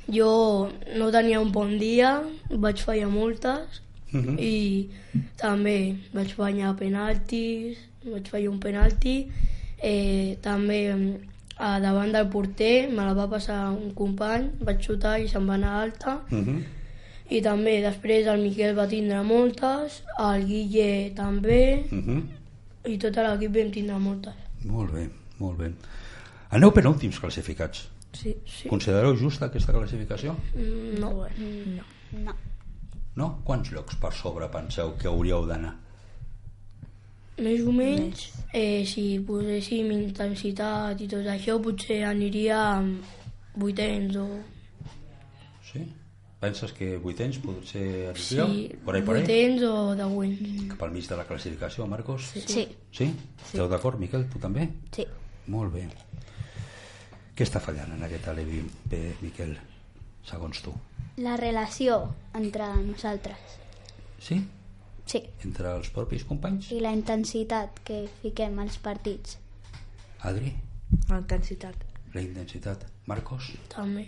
Jo 0.09 0.69
no 0.97 1.11
tenia 1.12 1.38
un 1.41 1.53
bon 1.53 1.79
dia, 1.79 2.23
vaig 2.51 2.81
fallar 2.83 3.09
moltes 3.09 3.83
Mhm. 4.12 4.37
i 4.41 4.88
també 5.37 5.97
vaig 6.12 6.35
fallar 6.35 6.75
penaltis, 6.77 7.79
vaig 8.05 8.29
fallar 8.29 8.49
un 8.51 8.59
penalti, 8.61 9.29
eh, 9.79 10.37
també 10.43 10.81
a 11.59 11.79
davant 11.81 12.12
del 12.12 12.29
porter 12.29 12.88
me 12.91 13.05
la 13.05 13.12
va 13.15 13.29
passar 13.31 13.71
un 13.71 13.93
company, 13.95 14.51
vaig 14.61 14.81
xutar 14.83 15.19
i 15.21 15.29
se'n 15.29 15.47
va 15.49 15.55
anar 15.55 15.83
alta 15.83 16.23
Uh 16.31 16.38
-huh. 16.38 16.62
i 17.31 17.41
també 17.43 17.81
després 17.83 18.27
el 18.27 18.41
Miquel 18.43 18.77
va 18.79 18.87
tindre 18.88 19.23
moltes, 19.23 20.03
el 20.19 20.47
Guille 20.47 21.12
també 21.15 21.85
Uh 21.93 21.99
-huh. 21.99 22.23
i 22.87 22.99
tot 22.99 23.17
l'equip 23.17 23.55
vam 23.55 23.71
tindre 23.71 23.99
moltes. 23.99 24.35
Molt 24.65 24.93
bé, 24.93 25.09
molt 25.38 25.59
bé. 25.59 25.73
Aneu 26.51 26.71
penúltims 26.73 27.19
classificats. 27.21 27.88
Sí. 28.12 28.37
Sí. 28.47 28.69
Considereu 28.69 29.17
justa 29.17 29.47
aquesta 29.47 29.73
classificació? 29.73 30.37
Mm, 30.55 30.99
No. 31.01 31.11
No. 31.11 31.83
No. 32.25 32.33
No? 33.17 33.41
Quants 33.45 33.71
llocs 33.73 33.95
per 33.97 34.12
sobre 34.12 34.49
penseu 34.49 34.95
que 34.99 35.09
hauríeu 35.09 35.47
d'anar? 35.47 35.75
Més 37.43 37.65
o 37.67 37.73
menys, 37.75 38.29
eh, 38.55 38.85
si 38.87 39.19
poséssim 39.27 39.91
intensitat 39.95 41.01
i 41.03 41.09
tot 41.11 41.27
això, 41.33 41.59
potser 41.63 42.03
aniria 42.07 42.61
amb 42.77 43.59
vuitens 43.59 44.17
o... 44.21 44.29
Sí? 45.73 45.83
Penses 46.43 46.73
que 46.75 46.97
vuitens 46.99 47.39
potser 47.43 48.11
aniríeu? 48.11 48.47
Sí, 48.51 48.79
por 48.85 48.97
ahí, 48.97 49.03
por 49.03 49.17
ahí? 49.17 49.23
vuitens 49.23 49.63
o 49.67 49.75
deuents. 49.99 50.65
Cap 50.73 50.87
al 50.87 50.95
mig 50.95 51.07
de 51.09 51.19
la 51.19 51.27
classificació, 51.27 51.87
Marcos? 51.87 52.33
Sí. 52.35 52.67
Sí? 52.91 53.11
Esteu 53.45 53.69
d'acord, 53.71 53.99
Miquel? 54.03 54.27
Tu 54.31 54.43
també? 54.43 54.69
Sí. 54.95 55.07
Molt 55.55 55.75
bé. 55.75 55.87
Què 57.35 57.47
està 57.47 57.63
fallant 57.63 57.95
en 57.95 58.03
aquest 58.07 58.27
bé, 58.91 59.05
Miquel, 59.23 59.55
segons 60.29 60.63
tu? 60.63 60.75
La 61.23 61.37
relació 61.41 62.03
entre 62.39 62.69
nosaltres. 62.83 63.57
Sí? 64.23 64.43
Sí. 65.07 65.23
Entre 65.45 65.73
els 65.77 65.91
propis 65.95 66.25
companys? 66.25 66.71
I 66.73 66.81
la 66.85 66.93
intensitat 66.95 67.83
que 67.87 68.05
fiquem 68.23 68.59
als 68.62 68.79
partits. 68.83 69.38
Adri? 70.29 70.55
La 71.09 71.19
intensitat. 71.19 71.87
La 72.15 72.23
intensitat. 72.23 72.85
Marcos? 73.11 73.51
També. 73.73 74.07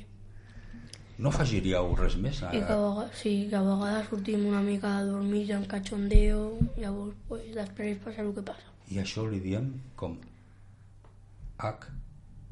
No 1.18 1.30
afegiríeu 1.30 1.92
res 1.98 2.16
més? 2.18 2.40
A... 2.42 2.50
I 2.54 2.61
que 2.66 2.74
a 2.74 2.78
vegades, 2.80 3.18
sí, 3.20 3.35
que 3.50 3.59
a 3.59 3.62
vegades 3.62 4.09
sortim 4.11 4.46
una 4.50 4.62
mica 4.62 4.96
de 4.98 5.11
dormir 5.12 5.44
en 5.54 5.66
cachondeo, 5.70 6.40
llavors 6.76 7.14
pues, 7.28 7.44
després 7.54 8.00
passa 8.02 8.24
el 8.24 8.33
que 8.35 8.42
passa. 8.46 8.72
I 8.90 8.98
això 9.02 9.26
li 9.30 9.38
diem 9.42 9.70
com 9.98 10.16
H, 11.59 11.92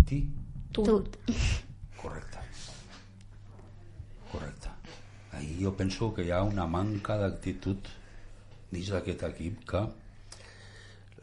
T, 0.06 0.20
Tot. 0.78 1.18
correcte. 1.98 2.38
Correcte. 4.30 4.70
Ahir 5.32 5.58
jo 5.64 5.74
penso 5.76 6.12
que 6.14 6.24
hi 6.24 6.30
ha 6.30 6.42
una 6.46 6.66
manca 6.66 7.18
d'actitud 7.18 7.90
dins 8.72 8.90
d'aquest 8.92 9.22
equip 9.28 9.62
que 9.68 9.84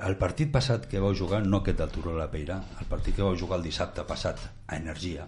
el 0.07 0.15
partit 0.15 0.51
passat 0.53 0.85
que 0.87 1.01
vau 1.03 1.11
jugar, 1.17 1.41
no 1.43 1.59
aquest 1.59 1.81
del 1.81 1.91
Turó 1.91 2.13
de 2.13 2.21
la 2.21 2.29
Peira, 2.31 2.61
el 2.79 2.87
partit 2.87 3.17
que 3.17 3.25
vau 3.25 3.35
jugar 3.35 3.59
el 3.59 3.65
dissabte 3.67 4.05
passat 4.07 4.39
a 4.67 4.77
Energia, 4.77 5.25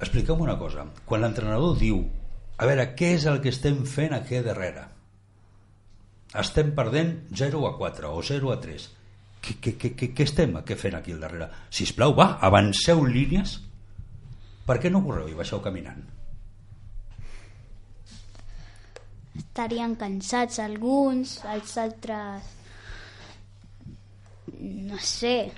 expliqueu 0.00 0.40
una 0.42 0.58
cosa. 0.58 0.88
Quan 1.06 1.22
l'entrenador 1.22 1.76
diu 1.78 2.00
a 2.56 2.66
veure, 2.68 2.88
què 2.96 3.12
és 3.18 3.26
el 3.28 3.42
que 3.44 3.52
estem 3.52 3.82
fent 3.84 4.16
aquí 4.16 4.40
darrere? 4.44 4.86
Estem 6.40 6.72
perdent 6.76 7.12
0 7.36 7.62
a 7.68 7.76
4 7.76 8.12
o 8.12 8.22
0 8.24 8.52
a 8.52 8.58
3. 8.60 8.88
Què, 9.44 9.54
què, 9.62 9.72
què, 9.78 10.10
què, 10.16 10.24
estem 10.24 10.56
què 10.66 10.76
fent 10.80 10.96
aquí 10.98 11.14
al 11.14 11.22
darrere? 11.22 11.50
Si 11.70 11.86
plau, 11.94 12.16
va, 12.16 12.32
avanceu 12.48 13.04
línies. 13.04 13.58
Per 14.66 14.80
què 14.82 14.90
no 14.90 15.04
correu 15.04 15.28
i 15.30 15.36
baixeu 15.38 15.60
caminant? 15.62 16.02
Estarien 19.36 19.96
cansats 20.00 20.60
alguns, 20.64 21.38
els 21.52 21.76
altres... 21.82 22.52
No 24.56 24.96
sé, 25.02 25.50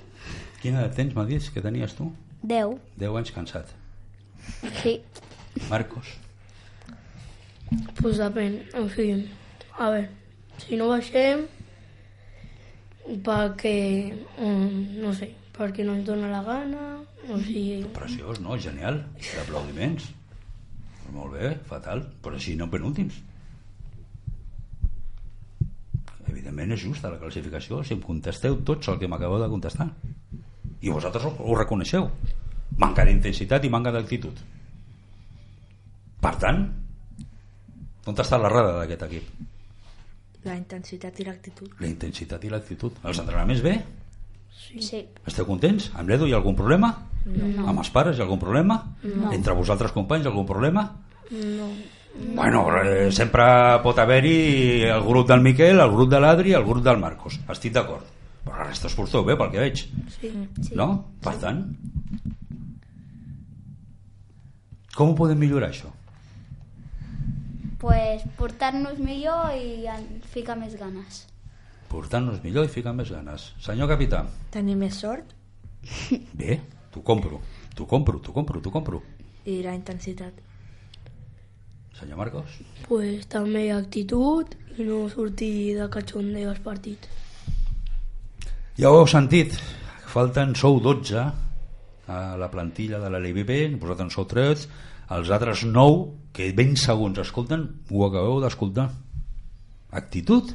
Quina 0.59 0.81
edat 0.81 0.97
tens, 0.97 1.13
m'ha 1.15 1.23
dit, 1.27 1.45
que 1.55 1.61
tenies 1.63 1.93
tu? 1.95 2.09
10. 2.43 2.73
10 2.99 3.17
anys 3.21 3.31
cansat. 3.35 3.69
Sí. 4.81 4.97
Marcos? 5.69 6.09
Pues 8.01 8.19
depèn, 8.19 8.57
en 8.75 8.89
fi, 8.91 9.07
a 9.77 9.89
veure, 9.93 10.09
si 10.59 10.79
no 10.79 10.89
baixem, 10.91 11.45
perquè, 13.23 13.75
mm, 14.35 14.99
no 15.05 15.13
sé, 15.15 15.31
perquè 15.55 15.85
no 15.87 15.95
ens 15.95 16.07
dona 16.07 16.31
la 16.33 16.43
gana, 16.43 16.87
o 17.29 17.39
sigui, 17.45 17.85
Preciós, 17.95 18.41
no? 18.43 18.57
Genial. 18.57 19.03
D'aplaudiments. 19.29 20.11
Molt 21.13 21.37
bé, 21.37 21.55
fatal. 21.69 22.03
Però 22.23 22.35
així 22.35 22.55
no 22.55 22.67
penúltims. 22.69 23.15
Evidentment 26.49 26.73
és 26.73 26.81
justa 26.81 27.09
la 27.13 27.19
classificació 27.21 27.83
si 27.85 27.93
em 27.93 28.01
contesteu 28.01 28.57
tots 28.65 28.89
el 28.89 28.97
que 28.99 29.07
m'acabeu 29.07 29.37
de 29.41 29.49
contestar. 29.51 29.85
I 30.81 30.89
vosaltres 30.89 31.25
ho, 31.27 31.31
ho 31.45 31.57
reconeixeu. 31.57 32.09
Manca 32.81 33.05
d'intensitat 33.05 33.65
i 33.65 33.69
manca 33.69 33.91
d'actitud. 33.93 34.39
Per 36.19 36.33
tant, 36.41 36.63
on 38.09 38.17
està 38.23 38.39
l'errada 38.41 38.79
d'aquest 38.79 39.05
equip? 39.05 39.29
La 40.47 40.55
intensitat 40.55 41.19
i 41.19 41.27
l'actitud. 41.27 41.69
La 41.83 41.87
intensitat 41.87 42.43
i 42.43 42.49
l'actitud. 42.49 42.97
Els 43.03 43.21
entrenaments 43.21 43.61
bé? 43.61 43.75
Sí. 44.59 45.03
Esteu 45.27 45.45
contents? 45.45 45.91
Amb 45.99 46.09
l'Edu 46.09 46.27
hi 46.27 46.33
ha 46.33 46.39
algun 46.39 46.57
problema? 46.57 46.93
No. 47.29 47.67
Amb 47.67 47.83
els 47.83 47.93
pares 47.93 48.17
hi 48.17 48.23
ha 48.23 48.25
algun 48.25 48.41
problema? 48.41 48.81
No. 49.03 49.31
Entre 49.35 49.53
vosaltres 49.53 49.93
companys 49.93 50.25
hi 50.25 50.31
ha 50.31 50.33
algun 50.33 50.49
problema? 50.49 50.89
no. 51.29 51.69
Bueno, 52.15 52.63
eh, 52.81 53.11
sempre 53.11 53.43
pot 53.83 53.99
haver-hi 53.99 54.83
el 54.89 55.03
grup 55.05 55.27
del 55.29 55.41
Miquel, 55.41 55.79
el 55.79 55.91
grup 55.91 56.09
de 56.11 56.19
l'Adri 56.19 56.51
i 56.51 56.57
el 56.57 56.65
grup 56.65 56.83
del 56.83 56.99
Marcos. 56.99 57.39
Estic 57.49 57.73
d'acord. 57.75 58.03
Però 58.43 58.57
la 58.57 58.67
resta 58.69 58.87
us 58.89 58.95
porteu 58.97 59.23
bé, 59.27 59.35
pel 59.37 59.51
que 59.53 59.61
veig. 59.61 59.85
Sí. 60.19 60.31
sí. 60.61 60.75
No? 60.75 60.89
Per 61.23 61.35
tant... 61.41 61.63
Com 64.95 65.13
ho 65.13 65.15
podem 65.15 65.39
millorar, 65.39 65.69
això? 65.71 65.87
Pues 67.79 68.25
portar-nos 68.35 68.97
millor 68.99 69.53
i 69.55 69.87
ficar 70.33 70.57
més 70.59 70.73
ganes. 70.75 71.21
Portar-nos 71.87 72.41
millor 72.43 72.67
i 72.67 72.71
ficar 72.73 72.91
més 72.97 73.11
ganes. 73.13 73.53
Senyor 73.63 73.87
capità, 73.87 74.25
Tenir 74.51 74.75
més 74.75 74.99
sort 74.99 75.31
bé, 76.33 76.59
t'ho 76.91 77.01
compro. 77.05 77.39
T'ho 77.75 77.87
compro, 77.87 78.19
t'ho 78.19 78.33
compro, 78.35 78.59
t'ho 78.59 78.71
compro. 78.71 79.01
i 79.45 79.61
la 79.63 79.73
intensitat. 79.73 80.33
Senyor 81.99 82.17
Marcos? 82.19 82.59
Pues 82.87 83.27
també 83.31 83.67
actitud 83.75 84.53
i 84.79 84.85
no 84.87 85.03
sortir 85.11 85.75
de 85.77 85.89
cachondeo 85.91 86.53
als 86.53 86.61
partits. 86.63 87.09
Ja 88.79 88.93
ho 88.93 89.01
heu 89.01 89.09
sentit, 89.11 89.57
falten 90.07 90.55
sou 90.55 90.79
12 90.79 91.19
a 92.09 92.19
la 92.39 92.47
plantilla 92.49 93.01
de 93.03 93.09
la 93.11 93.19
LBB, 93.19 93.75
vosaltres 93.81 94.07
en 94.07 94.13
sou 94.13 94.25
3, 94.31 94.63
els 95.17 95.31
altres 95.35 95.65
9, 95.67 95.99
que 96.33 96.51
ben 96.55 96.75
segons 96.79 97.19
escolten, 97.19 97.65
ho 97.91 98.05
acabeu 98.07 98.39
d'escoltar. 98.41 98.87
Actitud 99.99 100.53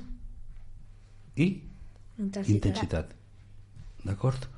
i 1.37 1.49
Intensitat. 2.17 2.55
intensitat. 2.55 3.15
D'acord? 4.07 4.49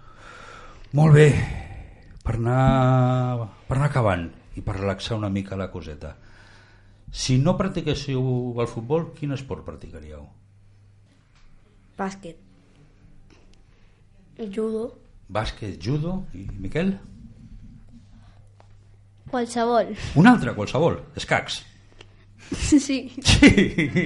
Molt 0.96 1.16
bé, 1.16 1.27
per 2.22 2.37
anar, 2.37 3.49
per 3.66 3.79
anar 3.79 3.88
acabant 3.90 4.29
i 4.57 4.62
per 4.62 4.77
relaxar 4.79 5.18
una 5.18 5.33
mica 5.33 5.59
la 5.59 5.70
coseta. 5.72 6.14
Si 7.16 7.38
no 7.40 7.57
practiquéssiu 7.57 8.20
el 8.61 8.68
futbol, 8.68 9.09
quin 9.16 9.33
esport 9.33 9.64
practicaríeu? 9.64 10.26
Bàsquet. 11.96 12.37
Judo, 14.52 14.90
Bàsquet, 15.33 15.79
judo 15.83 16.26
i 16.37 16.44
Miquel? 16.61 16.92
Qualsevol. 19.31 19.94
Un 20.14 20.29
altre, 20.31 20.52
qualsevol, 20.55 21.00
escacs. 21.16 21.62
Sí. 22.46 23.11
Sí, 23.26 23.48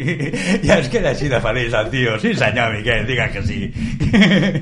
ja 0.64 0.78
es 0.78 0.86
queda 0.88 1.10
així 1.10 1.26
de 1.28 1.42
feliç 1.44 1.74
el 1.76 1.90
tio. 1.92 2.14
Sí 2.22 2.30
senyor 2.38 2.72
Miquel, 2.72 3.02
diga 3.10 3.26
que 3.34 3.42
sí. 3.44 3.66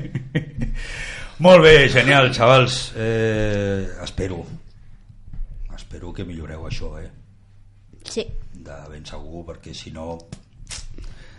Molt 1.45 1.63
bé, 1.63 1.87
genial, 1.93 2.27
xavals. 2.35 2.79
Eh, 2.97 3.87
espero, 4.03 4.41
espero 5.77 6.11
que 6.11 6.27
milloreu 6.27 6.67
això, 6.67 6.91
eh? 6.99 7.07
Sí. 8.03 8.25
De 8.59 8.75
ben 8.91 9.05
segur, 9.07 9.45
perquè 9.47 9.73
si 9.73 9.91
no, 9.95 10.17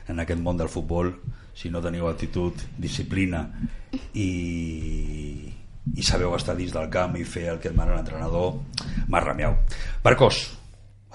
en 0.09 0.23
aquest 0.23 0.41
món 0.41 0.57
del 0.57 0.71
futbol, 0.73 1.13
si 1.55 1.69
no 1.71 1.83
teniu 1.85 2.09
actitud, 2.09 2.57
disciplina 2.81 3.43
i, 4.17 5.53
i 5.93 6.07
sabeu 6.07 6.33
estar 6.39 6.57
dins 6.57 6.73
del 6.73 6.89
camp 6.93 7.19
i 7.21 7.27
fer 7.29 7.49
el 7.53 7.61
que 7.61 7.69
et 7.71 7.77
mana 7.77 7.99
l'entrenador, 7.99 8.57
marramiau. 9.13 9.59
Marcos, 10.05 10.43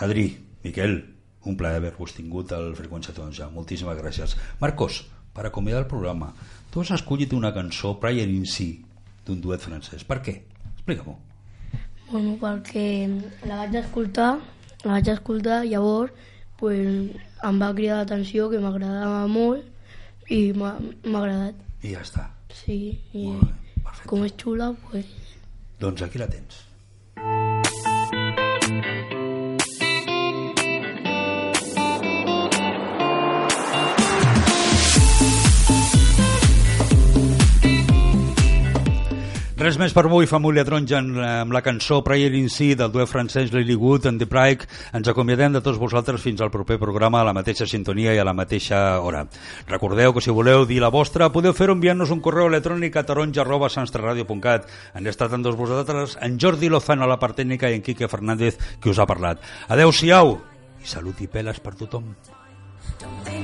Adri, 0.06 0.30
Miquel, 0.64 0.98
un 1.46 1.58
plaer 1.58 1.80
haver-vos 1.80 2.14
tingut 2.18 2.54
al 2.54 2.74
Freqüència 2.78 3.14
Taronja. 3.14 3.50
Moltíssimes 3.54 3.98
gràcies. 4.00 4.36
Marcos, 4.62 5.04
per 5.34 5.46
acomiadar 5.50 5.84
el 5.84 5.90
programa, 5.92 6.32
tu 6.72 6.82
has 6.82 6.92
escollit 6.96 7.34
una 7.34 7.54
cançó, 7.54 7.96
Prayer 8.02 8.28
in 8.30 8.46
Si, 8.46 8.70
d'un 9.26 9.42
duet 9.42 9.62
francès. 9.62 10.06
Per 10.06 10.22
què? 10.22 10.42
Explica-m'ho. 10.76 11.18
bueno, 12.12 12.36
perquè 12.38 13.10
la 13.50 13.64
vaig 13.64 13.76
escoltar, 13.80 14.36
la 14.86 14.96
vaig 14.98 15.10
escoltar, 15.12 15.64
llavors 15.66 16.12
pues, 16.60 16.88
em 17.44 17.60
va 17.62 17.74
cridar 17.76 17.98
l'atenció 18.04 18.48
que 18.52 18.62
m'agradava 18.64 19.26
molt 19.28 20.32
i 20.32 20.54
m'ha 20.54 20.76
m'ha 21.04 21.20
agradat. 21.24 21.56
I 21.84 21.94
ja 21.98 22.06
està. 22.06 22.30
Sí, 22.56 22.78
i 23.14 23.26
Molt 23.28 23.44
bé, 23.50 23.82
perfecte. 23.84 24.08
com 24.10 24.24
és 24.26 24.34
xula, 24.40 24.72
pues, 24.90 25.06
Doncs 25.80 26.02
aquí 26.06 26.18
la 26.22 26.30
tens. 26.32 26.62
Res 39.66 39.80
més 39.82 39.96
per 39.98 40.04
avui, 40.06 40.28
família 40.30 40.62
Taronja, 40.62 41.00
amb, 41.02 41.50
la 41.56 41.64
cançó 41.66 41.96
Prayer 42.06 42.28
in 42.38 42.52
Sea 42.54 42.76
del 42.78 42.92
duet 42.94 43.10
francès 43.10 43.50
Lily 43.50 43.74
Wood 43.74 44.04
and 44.06 44.22
the 44.22 44.28
Pride. 44.30 44.68
Ens 44.94 45.10
acomiadem 45.10 45.56
de 45.56 45.62
tots 45.66 45.80
vosaltres 45.82 46.22
fins 46.22 46.44
al 46.46 46.52
proper 46.54 46.78
programa 46.78 47.24
a 47.24 47.26
la 47.26 47.34
mateixa 47.34 47.66
sintonia 47.66 48.14
i 48.14 48.22
a 48.22 48.28
la 48.30 48.36
mateixa 48.38 49.00
hora. 49.02 49.24
Recordeu 49.66 50.14
que 50.14 50.22
si 50.22 50.30
voleu 50.30 50.68
dir 50.70 50.78
la 50.84 50.92
vostra, 50.94 51.32
podeu 51.34 51.58
fer-ho 51.58 51.74
enviant-nos 51.74 52.14
un 52.14 52.22
correu 52.22 52.46
electrònic 52.52 52.94
a 53.02 53.08
taronja 53.10 53.42
arroba 53.42 53.72
sanstraradio.cat. 53.74 54.70
Han 54.94 55.10
estat 55.10 55.34
amb 55.34 55.50
tots 55.50 55.58
vosaltres 55.58 56.14
en 56.22 56.38
Jordi 56.38 56.70
Lozano 56.70 57.10
a 57.10 57.10
la 57.10 57.18
part 57.18 57.42
tècnica 57.42 57.74
i 57.74 57.80
en 57.80 57.82
Quique 57.82 58.12
Fernández 58.12 58.62
que 58.78 58.94
us 58.94 59.02
ha 59.02 59.10
parlat. 59.10 59.42
Adeu-siau 59.66 60.36
i 60.78 60.94
salut 60.94 61.26
i 61.26 61.32
peles 61.40 61.58
per 61.58 61.74
tothom. 61.74 62.14
Yeah, 63.02 63.35